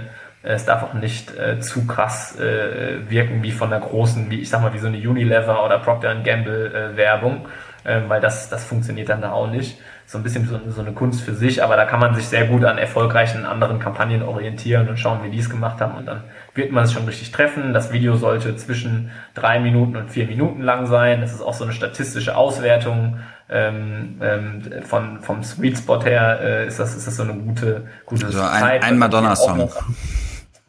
[0.55, 4.49] es darf auch nicht äh, zu krass äh, wirken wie von der großen, wie ich
[4.49, 7.46] sag mal, wie so eine Unilever oder Procter Gamble äh, Werbung,
[7.84, 9.78] äh, weil das, das funktioniert dann da auch nicht.
[10.07, 12.46] So ein bisschen so, so eine Kunst für sich, aber da kann man sich sehr
[12.46, 16.24] gut an erfolgreichen anderen Kampagnen orientieren und schauen, wie die es gemacht haben und dann
[16.55, 17.74] wird man es schon richtig treffen.
[17.74, 21.20] Das Video sollte zwischen drei Minuten und vier Minuten lang sein.
[21.20, 23.18] Das ist auch so eine statistische Auswertung.
[23.51, 27.86] Ähm, ähm, von, vom Sweet Spot her äh, ist, das, ist das so eine gute,
[28.05, 28.82] gute also Zeit.
[28.82, 29.70] Ein, ein Madonna-Song.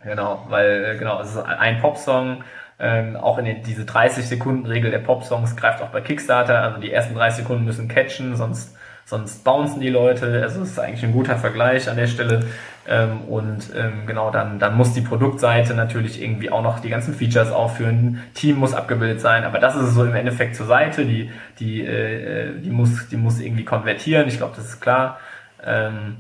[0.04, 2.44] Genau, weil äh, genau, es ist ein Popsong,
[2.80, 6.80] ähm, auch in den, diese 30 Sekunden Regel der Popsongs greift auch bei Kickstarter, also
[6.80, 8.76] die ersten 30 Sekunden müssen catchen, sonst
[9.10, 12.46] sonst bouncen die Leute, also es ist eigentlich ein guter Vergleich an der Stelle.
[12.88, 17.14] Ähm, und ähm, genau, dann, dann muss die Produktseite natürlich irgendwie auch noch die ganzen
[17.14, 21.32] Features aufführen, Team muss abgebildet sein, aber das ist so im Endeffekt zur Seite, die,
[21.60, 25.20] die, äh, die, muss, die muss irgendwie konvertieren, ich glaube, das ist klar.
[25.64, 26.18] Ähm,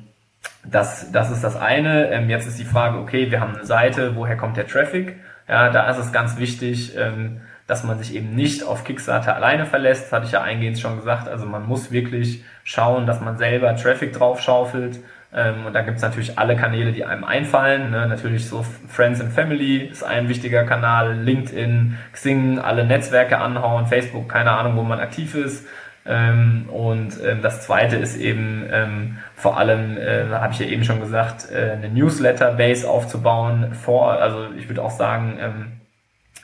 [0.63, 2.09] das, das ist das eine.
[2.11, 5.17] Ähm, jetzt ist die Frage, okay, wir haben eine Seite, woher kommt der Traffic?
[5.47, 9.65] Ja, da ist es ganz wichtig, ähm, dass man sich eben nicht auf Kickstarter alleine
[9.65, 10.05] verlässt.
[10.05, 11.27] Das hatte ich ja eingehend schon gesagt.
[11.27, 14.99] Also man muss wirklich schauen, dass man selber Traffic drauf schaufelt.
[15.33, 17.91] Ähm, und da gibt's natürlich alle Kanäle, die einem einfallen.
[17.91, 18.07] Ne?
[18.07, 24.27] Natürlich so Friends and Family ist ein wichtiger Kanal, LinkedIn, Xing, alle Netzwerke anhauen, Facebook,
[24.27, 25.67] keine Ahnung, wo man aktiv ist.
[26.09, 30.83] Ähm, und ähm, das zweite ist eben ähm, vor allem, äh, habe ich ja eben
[30.83, 33.75] schon gesagt, äh, eine Newsletter-Base aufzubauen.
[33.75, 35.71] Vor, also ich würde auch sagen, ähm,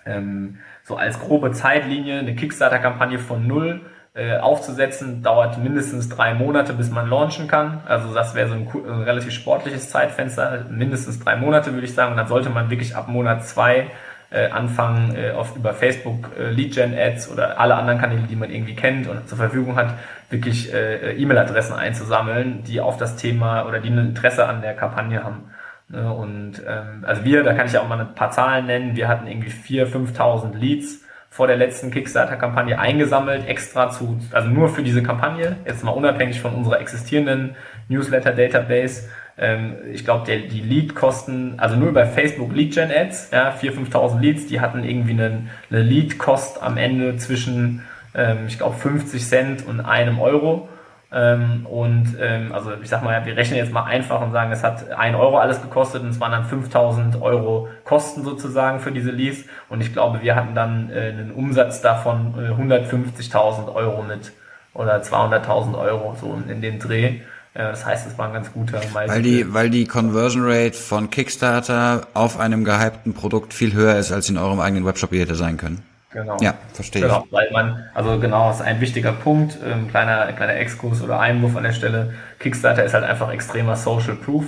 [0.06, 3.82] ähm, so als grobe Zeitlinie eine Kickstarter-Kampagne von null
[4.14, 7.82] äh, aufzusetzen, dauert mindestens drei Monate, bis man launchen kann.
[7.88, 12.12] Also das wäre so ein, ein, relativ sportliches Zeitfenster, mindestens drei Monate würde ich sagen.
[12.12, 13.88] Und dann sollte man wirklich ab Monat zwei
[14.36, 18.76] äh, anfangen, äh, auf, über Facebook äh, Lead-Gen-Ads oder alle anderen Kanäle, die man irgendwie
[18.76, 19.94] kennt und zur Verfügung hat,
[20.30, 25.24] wirklich äh, E-Mail-Adressen einzusammeln, die auf das Thema oder die ein Interesse an der Kampagne
[25.24, 25.46] haben.
[25.88, 26.12] Ne?
[26.12, 29.28] Und ähm, also wir, da kann ich auch mal ein paar Zahlen nennen, wir hatten
[29.28, 35.04] irgendwie 4.000, 5.000 Leads vor der letzten Kickstarter-Kampagne eingesammelt, extra zu, also nur für diese
[35.04, 37.56] Kampagne, jetzt mal unabhängig von unserer existierenden
[37.90, 44.48] Newsletter-Database ähm, ich glaube, die Lead-Kosten, also nur bei Facebook Lead-Gen-Ads, ja, 4.000, 5.000 Leads,
[44.48, 47.84] die hatten irgendwie eine, eine Lead-Kost am Ende zwischen,
[48.14, 50.70] ähm, ich glaube, 50 Cent und einem Euro.
[51.12, 54.64] Ähm, und ähm, also ich sag mal, wir rechnen jetzt mal einfach und sagen, es
[54.64, 59.12] hat ein Euro alles gekostet und es waren dann 5000 Euro Kosten sozusagen für diese
[59.12, 59.46] Leads.
[59.70, 64.32] Und ich glaube, wir hatten dann äh, einen Umsatz davon äh, 150.000 Euro mit
[64.74, 67.20] oder 200.000 Euro so in den Dreh.
[67.58, 69.14] Ja, das heißt, es war ein ganz guter Meister.
[69.14, 74.12] Weil die, weil die Conversion Rate von Kickstarter auf einem gehypten Produkt viel höher ist,
[74.12, 75.82] als in eurem eigenen Webshop ihr hätte sein können.
[76.12, 76.38] Genau.
[76.42, 77.32] Ja, verstehe genau, ich.
[77.32, 81.56] Weil man, also genau, das ist ein wichtiger Punkt, ähm, kleiner, kleiner Exkurs oder Einwurf
[81.56, 82.14] an der Stelle.
[82.40, 84.46] Kickstarter ist halt einfach extremer Social Proof.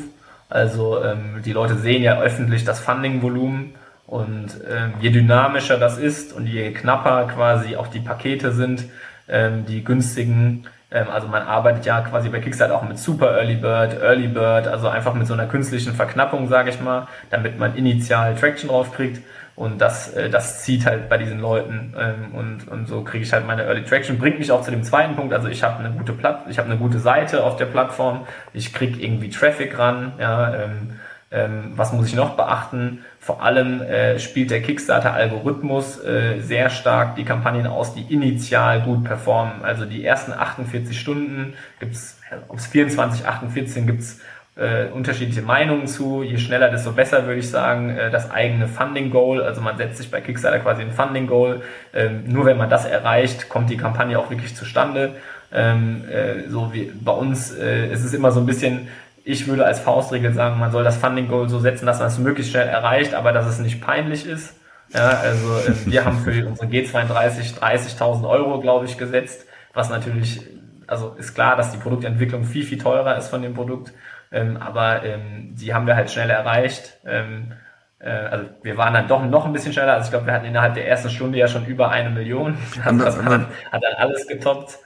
[0.50, 6.32] Also ähm, die Leute sehen ja öffentlich das Funding-Volumen und ähm, je dynamischer das ist
[6.32, 8.86] und je knapper quasi auch die Pakete sind,
[9.28, 14.02] ähm, die günstigen, also man arbeitet ja quasi bei Kickstarter auch mit Super Early Bird,
[14.02, 18.36] Early Bird, also einfach mit so einer künstlichen Verknappung, sage ich mal, damit man initial
[18.36, 19.22] Traction drauf kriegt.
[19.58, 23.34] Und das, äh, das zieht halt bei diesen Leuten ähm, und, und so kriege ich
[23.34, 24.20] halt meine Early Traction.
[24.20, 25.34] Bringt mich auch zu dem zweiten Punkt.
[25.34, 28.28] Also ich habe eine gute Platt, ich habe eine gute Seite auf der Plattform.
[28.54, 30.14] Ich kriege irgendwie Traffic ran.
[30.20, 31.00] Ja, ähm,
[31.30, 33.04] ähm, was muss ich noch beachten?
[33.20, 39.04] Vor allem äh, spielt der Kickstarter-Algorithmus äh, sehr stark die Kampagnen aus, die initial gut
[39.04, 39.64] performen.
[39.64, 44.22] Also die ersten 48 Stunden gibt's, ob es 24, 48 gibt's
[44.56, 46.24] äh, unterschiedliche Meinungen zu.
[46.24, 47.90] Je schneller, desto besser, würde ich sagen.
[47.90, 51.62] Äh, das eigene Funding Goal, also man setzt sich bei Kickstarter quasi ein Funding Goal.
[51.94, 55.16] Ähm, nur wenn man das erreicht, kommt die Kampagne auch wirklich zustande.
[55.52, 58.88] Ähm, äh, so wie bei uns äh, ist es immer so ein bisschen
[59.28, 62.18] ich würde als Faustregel sagen, man soll das Funding Goal so setzen, dass man es
[62.18, 64.56] möglichst schnell erreicht, aber dass es nicht peinlich ist.
[64.94, 70.48] Ja, also äh, wir haben für unsere G32 30.000 Euro, glaube ich, gesetzt, was natürlich,
[70.88, 73.92] also ist klar, dass die Produktentwicklung viel, viel teurer ist von dem Produkt,
[74.32, 76.98] ähm, aber ähm, die haben wir halt schnell erreicht.
[77.06, 77.52] Ähm,
[78.00, 80.46] äh, also wir waren dann doch noch ein bisschen schneller, also ich glaube, wir hatten
[80.46, 83.42] innerhalb der ersten Stunde ja schon über eine Million, also das hat,
[83.74, 84.80] hat dann alles getoppt.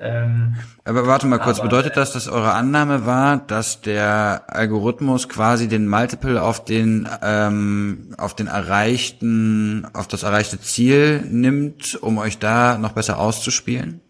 [0.00, 5.28] Ähm, aber warte mal kurz, aber, bedeutet das, dass eure Annahme war, dass der Algorithmus
[5.28, 12.18] quasi den Multiple auf den ähm, auf den erreichten, auf das erreichte Ziel nimmt, um
[12.18, 14.00] euch da noch besser auszuspielen?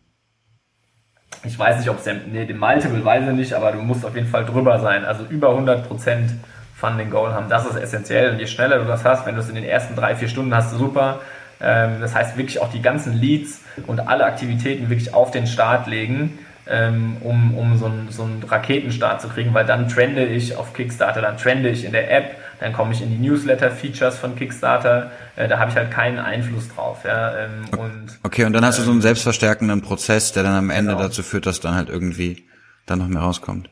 [1.45, 4.15] Ich weiß nicht, ob es nee, den Multiple weiß ich nicht, aber du musst auf
[4.15, 5.07] jeden Fall drüber sein.
[5.07, 6.33] Also über 100 Prozent
[6.79, 7.49] Funding Goal haben.
[7.49, 8.33] Das ist essentiell.
[8.33, 10.55] Und je schneller du das hast, wenn du es in den ersten drei, vier Stunden
[10.55, 11.21] hast, super.
[11.61, 15.87] Ähm, das heißt wirklich auch die ganzen Leads und alle Aktivitäten wirklich auf den Start
[15.87, 16.39] legen,
[16.69, 20.75] ähm, um, um so, einen, so einen Raketenstart zu kriegen, weil dann trende ich auf
[20.75, 25.11] Kickstarter, dann trende ich in der App, dann komme ich in die Newsletter-Features von Kickstarter,
[25.37, 27.05] äh, da habe ich halt keinen Einfluss drauf.
[27.05, 30.71] Ja, ähm, und, okay, und dann hast du so einen selbstverstärkenden Prozess, der dann am
[30.71, 31.05] Ende genau.
[31.05, 32.45] dazu führt, dass dann halt irgendwie
[32.87, 33.71] dann noch mehr rauskommt.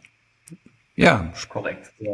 [0.95, 1.33] Ja.
[1.49, 1.93] Korrekt.
[1.99, 2.13] Ja.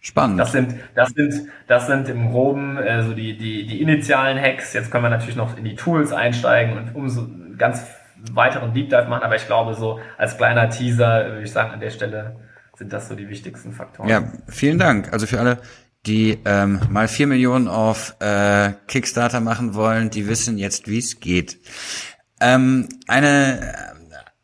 [0.00, 0.40] Spannend.
[0.40, 4.72] Das sind, das sind, das sind im Groben äh, so die, die, die initialen Hacks.
[4.72, 7.28] Jetzt können wir natürlich noch in die Tools einsteigen und umso
[7.58, 7.84] ganz
[8.32, 11.80] weiteren Deep Dive machen, aber ich glaube, so als kleiner Teaser würde ich sagen, an
[11.80, 12.36] der Stelle
[12.76, 14.08] sind das so die wichtigsten Faktoren.
[14.08, 15.12] Ja, vielen Dank.
[15.12, 15.58] Also für alle,
[16.06, 21.20] die ähm, mal vier Millionen auf äh, Kickstarter machen wollen, die wissen jetzt, wie es
[21.20, 21.58] geht.
[22.40, 23.74] Ähm, eine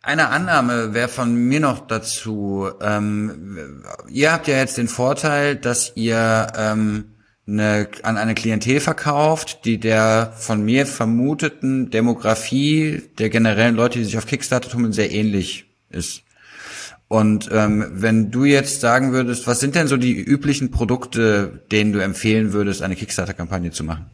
[0.07, 2.71] eine Annahme wäre von mir noch dazu.
[2.81, 7.17] Ähm, ihr habt ja jetzt den Vorteil, dass ihr ähm,
[7.49, 14.05] eine, an eine Klientel verkauft, die der von mir vermuteten Demografie der generellen Leute, die
[14.05, 16.23] sich auf Kickstarter tun, sehr ähnlich ist.
[17.09, 21.93] Und ähm, wenn du jetzt sagen würdest, was sind denn so die üblichen Produkte, denen
[21.93, 24.07] du empfehlen würdest, eine Kickstarter-Kampagne zu machen?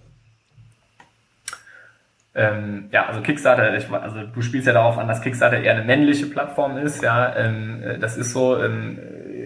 [2.34, 5.84] Ähm, ja, also Kickstarter, ich, also du spielst ja darauf an, dass Kickstarter eher eine
[5.84, 8.98] männliche Plattform ist, ja, ähm, das ist so, ähm,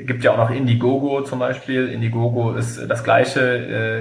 [0.07, 3.41] gibt ja auch noch Indiegogo zum Beispiel, Indiegogo ist das gleiche,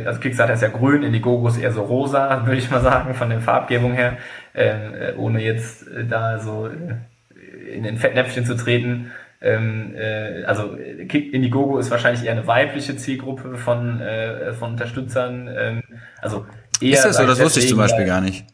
[0.03, 3.15] äh, also Kickstarter ist ja grün, Indiegogo ist eher so rosa, würde ich mal sagen,
[3.15, 4.17] von der Farbgebung her,
[4.53, 9.11] ähm, äh, ohne jetzt äh, da so äh, in den Fettnäpfchen zu treten,
[9.41, 15.83] ähm, äh, also Indiegogo ist wahrscheinlich eher eine weibliche Zielgruppe von, äh, von Unterstützern, ähm,
[16.21, 16.45] also
[16.79, 16.93] eher...
[16.93, 17.25] Ist das so?
[17.25, 18.45] Das wusste ich zum Beispiel gar nicht.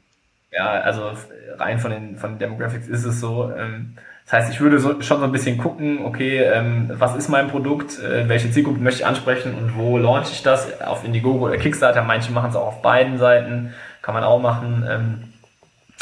[0.51, 1.11] Ja, also
[1.57, 3.51] rein von den, von den Demographics ist es so.
[3.57, 3.95] Ähm,
[4.25, 7.47] das heißt, ich würde so, schon so ein bisschen gucken, okay, ähm, was ist mein
[7.47, 10.81] Produkt, äh, welche Zielgruppe möchte ich ansprechen und wo launche ich das?
[10.81, 14.85] Auf Indiegogo oder Kickstarter, manche machen es auch auf beiden Seiten, kann man auch machen.
[14.89, 15.23] Ähm,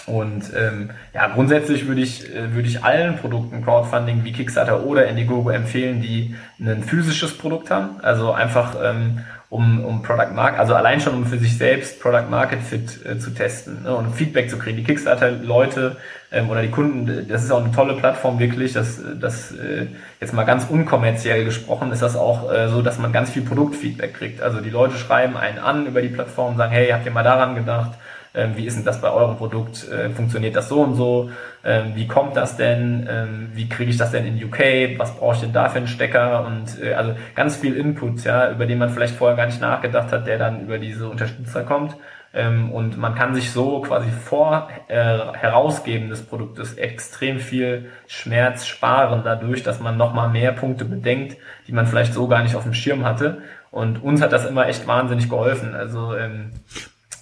[0.07, 5.07] und ähm, ja, grundsätzlich würde ich, äh, würde ich allen Produkten Crowdfunding wie Kickstarter oder
[5.07, 7.99] Indiegogo empfehlen, die ein physisches Produkt haben.
[8.01, 9.19] Also einfach ähm,
[9.49, 13.17] um, um Product Market, also allein schon um für sich selbst Product Market Fit äh,
[13.17, 14.77] zu testen ne, und Feedback zu kriegen.
[14.77, 15.97] Die Kickstarter-Leute
[16.31, 19.87] ähm, oder die Kunden, das ist auch eine tolle Plattform wirklich, das, das äh,
[20.21, 24.13] jetzt mal ganz unkommerziell gesprochen, ist das auch äh, so, dass man ganz viel Produktfeedback
[24.13, 24.41] kriegt.
[24.41, 27.55] Also die Leute schreiben einen an über die Plattform, sagen, hey, habt ihr mal daran
[27.55, 27.93] gedacht?
[28.36, 29.88] Ähm, wie ist denn das bei eurem Produkt?
[29.89, 31.32] Äh, funktioniert das so und so?
[31.63, 33.07] Ähm, wie kommt das denn?
[33.09, 34.97] Ähm, wie kriege ich das denn in UK?
[34.99, 36.45] Was brauche ich denn da für einen Stecker?
[36.45, 40.11] Und äh, also ganz viel Input, ja, über den man vielleicht vorher gar nicht nachgedacht
[40.11, 41.95] hat, der dann über diese Unterstützer kommt.
[42.32, 44.93] und man kann sich so quasi vor äh,
[45.34, 51.71] Herausgeben des Produktes extrem viel Schmerz sparen, dadurch, dass man nochmal mehr Punkte bedenkt, die
[51.71, 53.41] man vielleicht so gar nicht auf dem Schirm hatte.
[53.71, 55.73] Und uns hat das immer echt wahnsinnig geholfen.
[55.73, 56.51] Also ähm,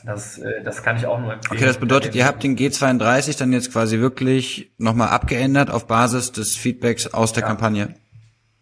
[0.08, 1.58] das, äh, das kann ich auch nur empfehlen.
[1.58, 6.32] Okay, das bedeutet, ihr habt den G32 dann jetzt quasi wirklich nochmal abgeändert auf Basis
[6.32, 7.50] des Feedbacks aus der ja.
[7.50, 7.96] Kampagne?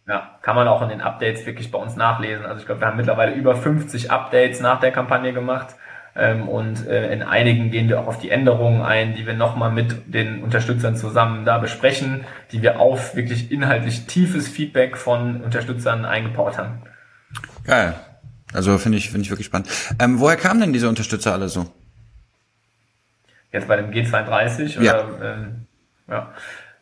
[0.08, 2.46] Ja, kann man auch in den Updates wirklich bei uns nachlesen.
[2.48, 5.76] Also ich glaube, wir haben mittlerweile über 50 Updates nach der Kampagne gemacht.
[6.16, 9.72] Ähm, und äh, in einigen gehen wir auch auf die Änderungen ein, die wir nochmal
[9.72, 16.06] mit den Unterstützern zusammen da besprechen, die wir auf wirklich inhaltlich tiefes Feedback von Unterstützern
[16.06, 16.82] eingebaut haben.
[17.66, 17.93] Geil.
[18.56, 19.70] Also finde ich, finde ich wirklich spannend.
[19.99, 21.68] Ähm, woher kamen denn diese Unterstützer alle so?
[23.51, 25.06] Jetzt bei dem G32 Ja.
[25.06, 25.68] oder ähm,
[26.10, 26.34] ja.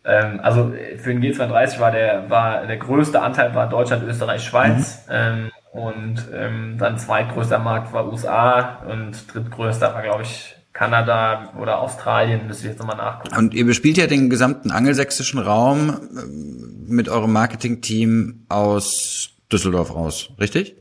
[0.05, 5.05] Ähm, also für den G32 war der war der größte Anteil war Deutschland, Österreich, Schweiz
[5.09, 11.79] ähm, und ähm, dann zweitgrößter Markt war USA und drittgrößter war glaube ich Kanada oder
[11.79, 13.37] Australien, müsste ich jetzt nochmal nachgucken.
[13.37, 20.31] Und ihr bespielt ja den gesamten angelsächsischen Raum ähm, mit eurem Marketingteam aus Düsseldorf raus,
[20.39, 20.75] richtig?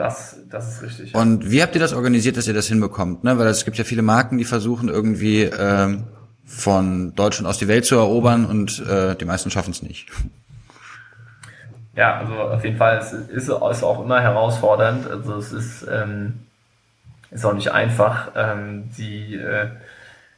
[0.00, 1.14] Das, das ist richtig.
[1.14, 3.22] Und wie habt ihr das organisiert, dass ihr das hinbekommt?
[3.22, 3.38] Ne?
[3.38, 6.04] Weil es gibt ja viele Marken, die versuchen irgendwie ähm,
[6.46, 10.08] von Deutschland aus die Welt zu erobern und äh, die meisten schaffen es nicht.
[11.94, 15.06] Ja, also auf jeden Fall, es ist, ist auch immer herausfordernd.
[15.06, 16.46] Also es ist, ähm,
[17.30, 18.32] ist auch nicht einfach.
[18.34, 19.66] Ähm, die, äh,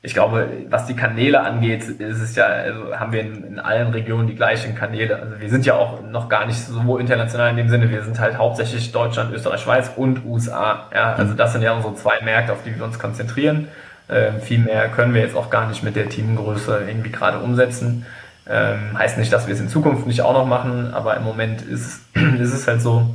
[0.04, 3.92] ich glaube, was die Kanäle angeht, ist es ja, also haben wir in, in allen
[3.92, 5.16] Regionen die gleichen Kanäle.
[5.16, 7.88] Also wir sind ja auch noch gar nicht so international in dem Sinne.
[7.88, 10.88] Wir sind halt hauptsächlich Deutschland, Österreich, Schweiz und USA.
[10.92, 13.68] Ja, also das sind ja unsere zwei Märkte, auf die wir uns konzentrieren.
[14.10, 18.04] Ähm, viel mehr können wir jetzt auch gar nicht mit der Teamgröße irgendwie gerade umsetzen.
[18.50, 21.62] Ähm, heißt nicht, dass wir es in Zukunft nicht auch noch machen, aber im Moment
[21.62, 22.00] ist,
[22.40, 23.14] ist es halt so.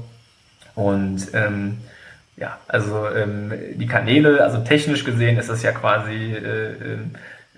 [0.73, 1.79] Und ähm,
[2.38, 6.71] ja, also ähm, die Kanäle, also technisch gesehen ist das ja quasi, äh,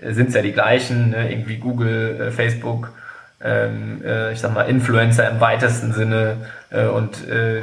[0.02, 1.32] äh, sind es ja die gleichen, ne?
[1.32, 2.94] irgendwie Google, äh, Facebook,
[3.42, 6.38] ähm, äh, ich sag mal Influencer im weitesten Sinne
[6.72, 7.62] äh, und äh,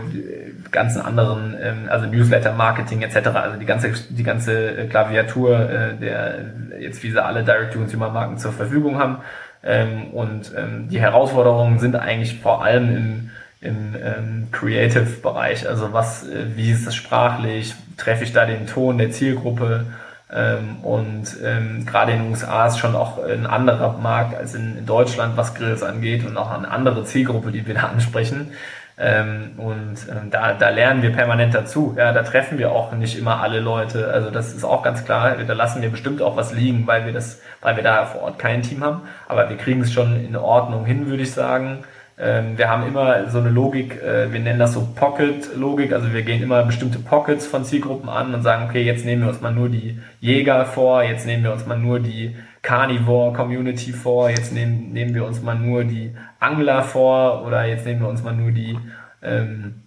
[0.71, 3.29] ganzen anderen, ähm, also Newsletter, Marketing etc.
[3.29, 6.37] Also die ganze die ganze äh, Klaviatur, äh, der
[6.79, 9.19] jetzt wie sie alle Direct-to-Consumer-Marken zur Verfügung haben.
[9.63, 13.31] Ähm, und ähm, die Herausforderungen sind eigentlich vor allem im
[13.67, 15.69] im ähm, Creative-Bereich.
[15.69, 17.75] Also was, äh, wie ist das sprachlich?
[17.97, 19.87] Treffe ich da den Ton der Zielgruppe?
[20.33, 24.77] Ähm, und ähm, gerade in den USA ist schon auch ein anderer Markt als in,
[24.79, 28.53] in Deutschland, was Grills angeht und auch eine andere Zielgruppe, die wir da ansprechen.
[28.99, 31.95] Ähm, und ähm, da, da lernen wir permanent dazu.
[31.99, 34.09] Ja, da treffen wir auch nicht immer alle Leute.
[34.09, 35.37] Also das ist auch ganz klar.
[35.37, 38.39] Da lassen wir bestimmt auch was liegen, weil wir das, weil wir da vor Ort
[38.39, 39.03] kein Team haben.
[39.29, 41.85] Aber wir kriegen es schon in Ordnung hin, würde ich sagen.
[42.19, 46.23] Ähm, wir haben immer so eine Logik, äh, wir nennen das so Pocket-Logik, also wir
[46.23, 49.53] gehen immer bestimmte Pockets von Zielgruppen an und sagen, okay, jetzt nehmen wir uns mal
[49.53, 54.93] nur die Jäger vor, jetzt nehmen wir uns mal nur die Carnivore-Community vor, jetzt nehmen,
[54.93, 58.51] nehmen wir uns mal nur die Angler vor oder jetzt nehmen wir uns mal nur
[58.51, 58.79] die,
[59.23, 59.83] ähm,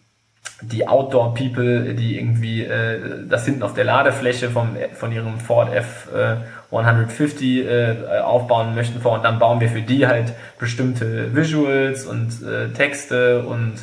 [0.61, 6.09] die Outdoor-People, die irgendwie äh, das hinten auf der Ladefläche vom, von ihrem Ford F
[6.15, 6.35] äh,
[6.71, 9.13] 150 äh, aufbauen möchten vor.
[9.13, 13.73] Und dann bauen wir für die halt bestimmte Visuals und äh, Texte und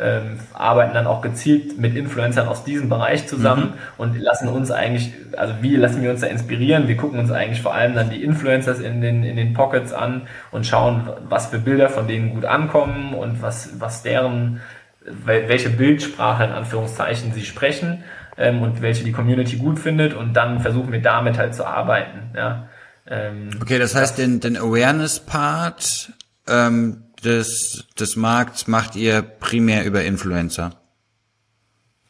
[0.00, 5.12] ähm, arbeiten dann auch gezielt mit Influencern aus diesem Bereich zusammen und lassen uns eigentlich,
[5.36, 6.86] also wie lassen wir uns da inspirieren?
[6.86, 10.28] Wir gucken uns eigentlich vor allem dann die Influencers in den, in den Pockets an
[10.52, 14.60] und schauen, was für Bilder von denen gut ankommen und was, was deren,
[15.04, 18.04] wel- welche Bildsprache in Anführungszeichen sie sprechen
[18.38, 22.30] ähm, und welche die Community gut findet und dann versuchen wir damit halt zu arbeiten.
[22.36, 22.68] Ja.
[23.06, 26.12] Ähm, Okay, das heißt, den, den Awareness-Part
[26.46, 30.70] ähm, des, des Markts macht ihr primär über Influencer.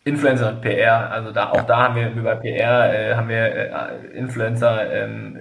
[0.05, 1.63] Influencer und PR, also da auch Ja.
[1.63, 5.39] da haben wir über PR äh, haben wir äh, Influencer ähm,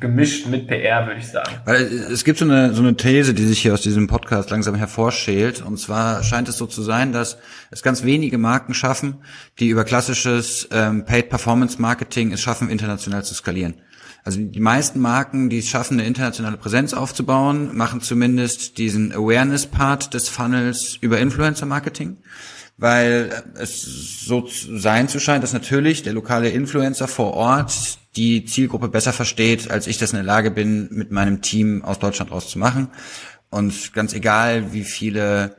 [0.00, 1.50] gemischt mit PR, würde ich sagen.
[1.64, 4.74] Weil es gibt so eine, so eine These, die sich hier aus diesem Podcast langsam
[4.74, 5.62] hervorschält.
[5.62, 7.38] Und zwar scheint es so zu sein, dass
[7.70, 9.16] es ganz wenige Marken schaffen,
[9.58, 13.74] die über klassisches ähm, Paid Performance Marketing es schaffen, international zu skalieren.
[14.24, 20.14] Also die meisten Marken, die es schaffen, eine internationale Präsenz aufzubauen, machen zumindest diesen Awareness-Part
[20.14, 22.16] des Funnels über Influencer-Marketing
[22.78, 23.82] weil es
[24.26, 29.12] so zu- sein zu scheint, dass natürlich der lokale Influencer vor Ort die Zielgruppe besser
[29.12, 32.88] versteht, als ich das in der Lage bin, mit meinem Team aus Deutschland rauszumachen.
[33.50, 35.56] Und ganz egal, wie viele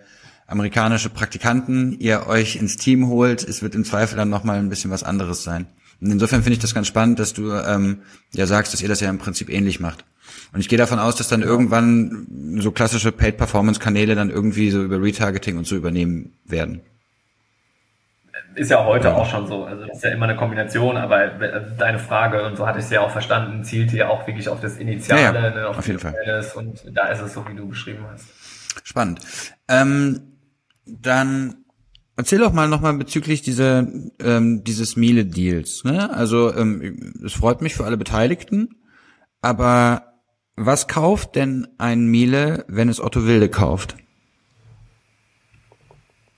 [0.47, 4.91] amerikanische Praktikanten ihr euch ins Team holt, es wird im Zweifel dann nochmal ein bisschen
[4.91, 5.68] was anderes sein.
[5.99, 7.99] Und insofern finde ich das ganz spannend, dass du ähm,
[8.34, 10.05] ja sagst, dass ihr das ja im Prinzip ähnlich macht.
[10.53, 15.01] Und ich gehe davon aus, dass dann irgendwann so klassische Paid-Performance-Kanäle dann irgendwie so über
[15.01, 16.82] Retargeting und so übernehmen werden.
[18.58, 19.66] Ist ja heute auch schon so.
[19.66, 22.91] Also ist ja immer eine Kombination, aber äh, deine Frage, und so hatte ich es
[22.91, 25.88] ja auch verstanden, zielte ja auch wirklich auf das Initiale, Ja, ja, ne, auf, auf
[25.88, 26.16] jeden Fall.
[26.55, 28.26] Und da ist es so, wie du beschrieben hast.
[28.84, 29.20] Spannend.
[29.68, 30.39] Ähm,
[30.86, 31.66] dann
[32.16, 33.86] erzähl doch mal nochmal bezüglich dieser,
[34.20, 35.84] ähm, dieses Miele-Deals.
[35.84, 36.10] Ne?
[36.10, 38.76] Also ähm, es freut mich für alle Beteiligten,
[39.41, 40.14] aber
[40.55, 43.95] was kauft denn ein Miele, wenn es Otto Wilde kauft?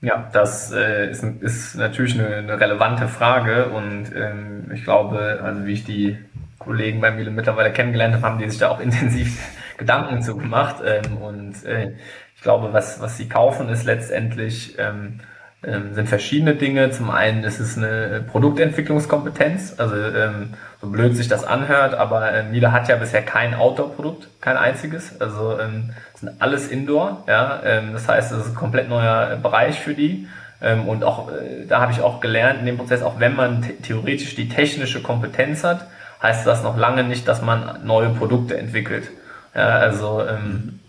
[0.02, 5.66] Ja, das äh, ist, ist natürlich eine, eine relevante Frage und ähm, ich glaube, also
[5.66, 6.18] wie ich die
[6.58, 9.38] Kollegen bei Miele mittlerweile kennengelernt habe, haben die sich da auch intensiv
[9.78, 11.96] Gedanken zu gemacht ähm, und äh,
[12.36, 15.20] ich glaube, was, was sie kaufen, ist letztendlich ähm,
[15.64, 16.92] ähm, sind verschiedene Dinge.
[16.92, 22.44] Zum einen ist es eine Produktentwicklungskompetenz, also ähm, so blöd sich das anhört, aber äh,
[22.44, 25.20] Miele hat ja bisher kein Outdoor-Produkt, kein einziges.
[25.20, 27.62] Also ähm, sind alles Indoor, ja.
[27.66, 30.28] Ähm, das heißt, es ist ein komplett neuer Bereich für die.
[30.62, 33.66] Ähm, und auch äh, da habe ich auch gelernt in dem Prozess, auch wenn man
[33.84, 35.88] theoretisch die technische Kompetenz hat,
[36.22, 39.10] heißt das noch lange nicht, dass man neue Produkte entwickelt.
[39.56, 40.80] Ja, also ähm,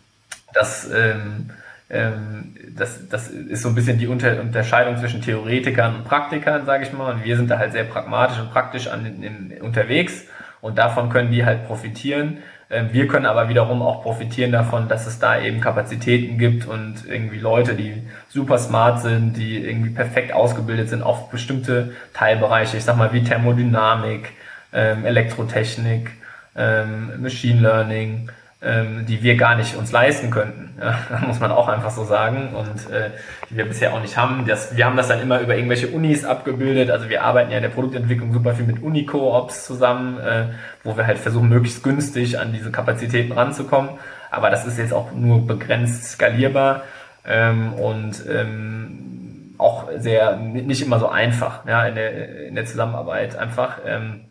[0.52, 1.50] das ähm,
[1.88, 6.84] ähm, das, das ist so ein bisschen die Unter Unterscheidung zwischen Theoretikern und Praktikern, sage
[6.84, 7.14] ich mal.
[7.14, 10.24] Und wir sind da halt sehr pragmatisch und praktisch an, in, unterwegs
[10.60, 12.38] und davon können die halt profitieren.
[12.70, 17.04] Ähm, wir können aber wiederum auch profitieren davon, dass es da eben Kapazitäten gibt und
[17.08, 22.76] irgendwie Leute, die super smart sind, die irgendwie perfekt ausgebildet sind auf bestimmte Teilbereiche.
[22.76, 24.32] Ich sag mal wie Thermodynamik,
[24.72, 26.10] ähm, Elektrotechnik,
[26.56, 28.30] ähm, Machine Learning,
[28.62, 30.78] ähm, die wir gar nicht uns leisten könnten.
[30.78, 33.10] Ja, muss man auch einfach so sagen und äh,
[33.48, 34.46] die wir bisher auch nicht haben.
[34.46, 36.90] Das, wir haben das dann immer über irgendwelche Unis abgebildet.
[36.90, 40.46] Also wir arbeiten ja in der Produktentwicklung super viel mit Uni-Koops zusammen, äh,
[40.84, 43.92] wo wir halt versuchen, möglichst günstig an diese Kapazitäten ranzukommen.
[44.30, 46.82] Aber das ist jetzt auch nur begrenzt skalierbar
[47.26, 53.36] ähm, und ähm, auch sehr nicht immer so einfach ja, in, der, in der Zusammenarbeit
[53.36, 53.78] einfach.
[53.86, 54.30] Ähm,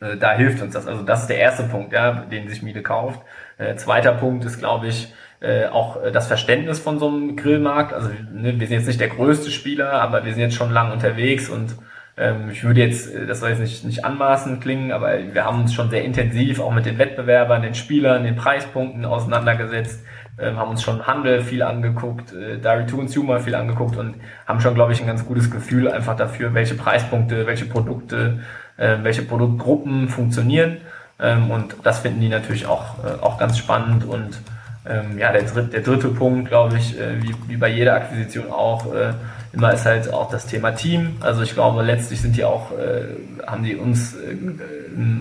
[0.00, 0.86] äh, da hilft uns das.
[0.86, 3.20] Also das ist der erste Punkt, ja, den sich Miele kauft.
[3.62, 7.92] Äh, zweiter Punkt ist, glaube ich, äh, auch äh, das Verständnis von so einem Grillmarkt.
[7.92, 10.92] Also ne, wir sind jetzt nicht der größte Spieler, aber wir sind jetzt schon lang
[10.92, 11.76] unterwegs und
[12.16, 15.60] ähm, ich würde jetzt, äh, das soll jetzt nicht, nicht anmaßend klingen, aber wir haben
[15.60, 20.04] uns schon sehr intensiv auch mit den Wettbewerbern, den Spielern, den Preispunkten auseinandergesetzt,
[20.38, 24.92] ähm, haben uns schon Handel viel angeguckt, äh, Direct-to-Consumer viel angeguckt und haben schon, glaube
[24.92, 28.40] ich, ein ganz gutes Gefühl einfach dafür, welche Preispunkte, welche Produkte,
[28.76, 30.78] äh, welche Produktgruppen funktionieren
[31.22, 34.04] ähm, und das finden die natürlich auch, äh, auch ganz spannend.
[34.04, 34.40] Und
[34.84, 38.50] ähm, ja, der, dritt, der dritte Punkt, glaube ich, äh, wie, wie bei jeder Akquisition
[38.50, 39.12] auch, äh,
[39.52, 41.16] immer ist halt auch das Thema Team.
[41.20, 44.36] Also ich glaube, letztlich sind die auch, äh, haben die uns äh,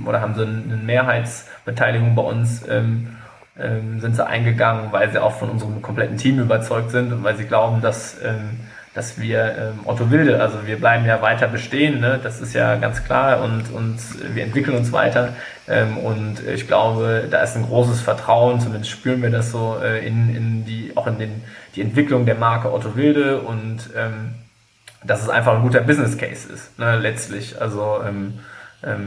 [0.05, 3.17] oder haben sie eine Mehrheitsbeteiligung bei uns, ähm,
[3.59, 7.37] ähm, sind sie eingegangen, weil sie auch von unserem kompletten Team überzeugt sind und weil
[7.37, 8.59] sie glauben, dass ähm,
[8.93, 12.19] dass wir ähm, Otto Wilde, also wir bleiben ja weiter bestehen, ne?
[12.21, 13.97] das ist ja ganz klar und, und
[14.35, 15.33] wir entwickeln uns weiter
[15.67, 20.05] ähm, und ich glaube, da ist ein großes Vertrauen, zumindest spüren wir das so äh,
[20.05, 21.43] in, in die, auch in den,
[21.75, 24.35] die Entwicklung der Marke Otto Wilde und ähm,
[25.03, 26.99] dass es einfach ein guter Business Case ist, ne?
[26.99, 27.59] letztlich.
[27.61, 28.39] Also ähm,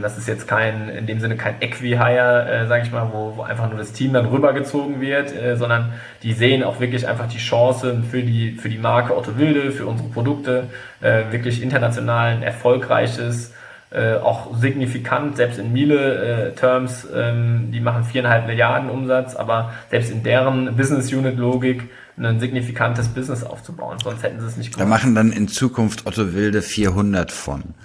[0.01, 3.41] das ist jetzt kein, in dem Sinne kein Equi-Hire, äh, sage ich mal, wo, wo
[3.41, 7.39] einfach nur das Team dann rübergezogen wird, äh, sondern die sehen auch wirklich einfach die
[7.39, 10.67] Chance für die, für die Marke Otto Wilde, für unsere Produkte,
[11.01, 13.53] äh, wirklich international ein erfolgreiches,
[13.91, 20.09] äh, auch signifikant, selbst in Miele-Terms, äh, ähm, die machen viereinhalb Milliarden Umsatz, aber selbst
[20.09, 24.85] in deren Business-Unit-Logik ein signifikantes Business aufzubauen, sonst hätten sie es nicht gemacht.
[24.85, 27.75] Da machen dann in Zukunft Otto Wilde 400 von.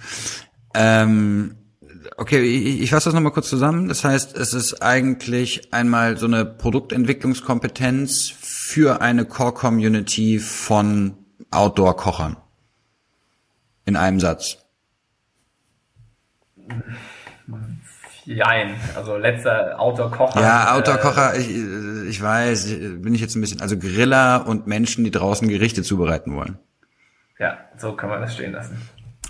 [0.72, 1.56] Ähm,
[2.20, 3.88] Okay, ich, ich fasse das nochmal kurz zusammen.
[3.88, 11.16] Das heißt, es ist eigentlich einmal so eine Produktentwicklungskompetenz für eine Core-Community von
[11.50, 12.36] Outdoor-Kochern.
[13.86, 14.58] In einem Satz.
[18.26, 20.42] Jein, also letzter Outdoor-Kocher.
[20.42, 22.66] Ja, Outdoor-Kocher, äh, ich, ich weiß,
[22.98, 26.58] bin ich jetzt ein bisschen, also Griller und Menschen, die draußen Gerichte zubereiten wollen.
[27.38, 28.76] Ja, so kann man das stehen lassen.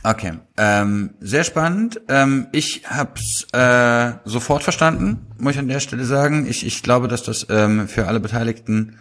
[0.03, 2.01] Okay, ähm, sehr spannend.
[2.09, 6.47] Ähm, ich hab's äh, sofort verstanden, muss ich an der Stelle sagen.
[6.47, 8.99] Ich, ich glaube, dass das ähm, für alle Beteiligten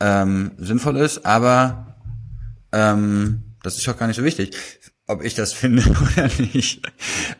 [0.00, 1.96] ähm, sinnvoll ist, aber
[2.72, 4.56] ähm, das ist auch gar nicht so wichtig,
[5.06, 6.90] ob ich das finde oder nicht.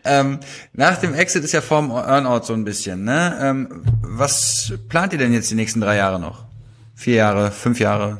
[0.04, 0.38] Ähm,
[0.72, 3.02] nach dem Exit ist ja vorm Earnout so ein bisschen.
[3.02, 3.36] Ne?
[3.40, 6.46] Ähm, was plant ihr denn jetzt die nächsten drei Jahre noch?
[6.94, 8.18] Vier Jahre, fünf Jahre,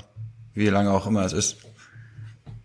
[0.54, 1.56] wie lange auch immer es ist?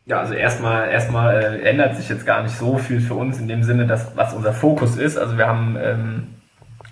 [0.07, 3.49] Ja, also erstmal erstmal äh, ändert sich jetzt gar nicht so viel für uns in
[3.49, 5.17] dem Sinne, dass was unser Fokus ist.
[5.17, 6.27] Also wir haben ähm,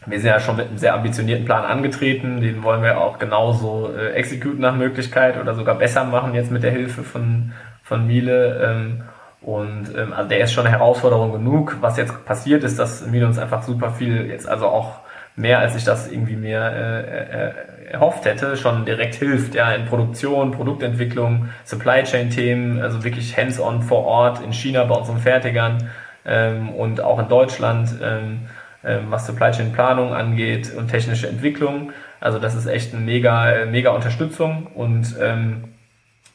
[0.05, 3.89] wir sind ja schon mit einem sehr ambitionierten Plan angetreten, den wollen wir auch genauso
[3.95, 7.53] äh, exekuten nach Möglichkeit oder sogar besser machen jetzt mit der Hilfe von
[7.84, 8.61] von Miele.
[8.61, 9.03] Ähm,
[9.41, 11.78] und ähm, also der ist schon eine Herausforderung genug.
[11.80, 14.99] Was jetzt passiert ist, dass Miele uns einfach super viel jetzt also auch
[15.38, 17.53] mehr als ich das irgendwie mir äh, äh,
[17.95, 23.81] erhofft hätte, schon direkt hilft, ja, in Produktion, Produktentwicklung, Supply Chain Themen, also wirklich hands-on
[23.81, 25.89] vor Ort in China bei unseren Fertigern
[26.25, 28.41] ähm, und auch in Deutschland, ähm,
[28.83, 31.93] ähm, was Supply Chain Planung angeht und technische Entwicklung.
[32.19, 35.65] Also das ist echt eine mega, mega Unterstützung und ähm,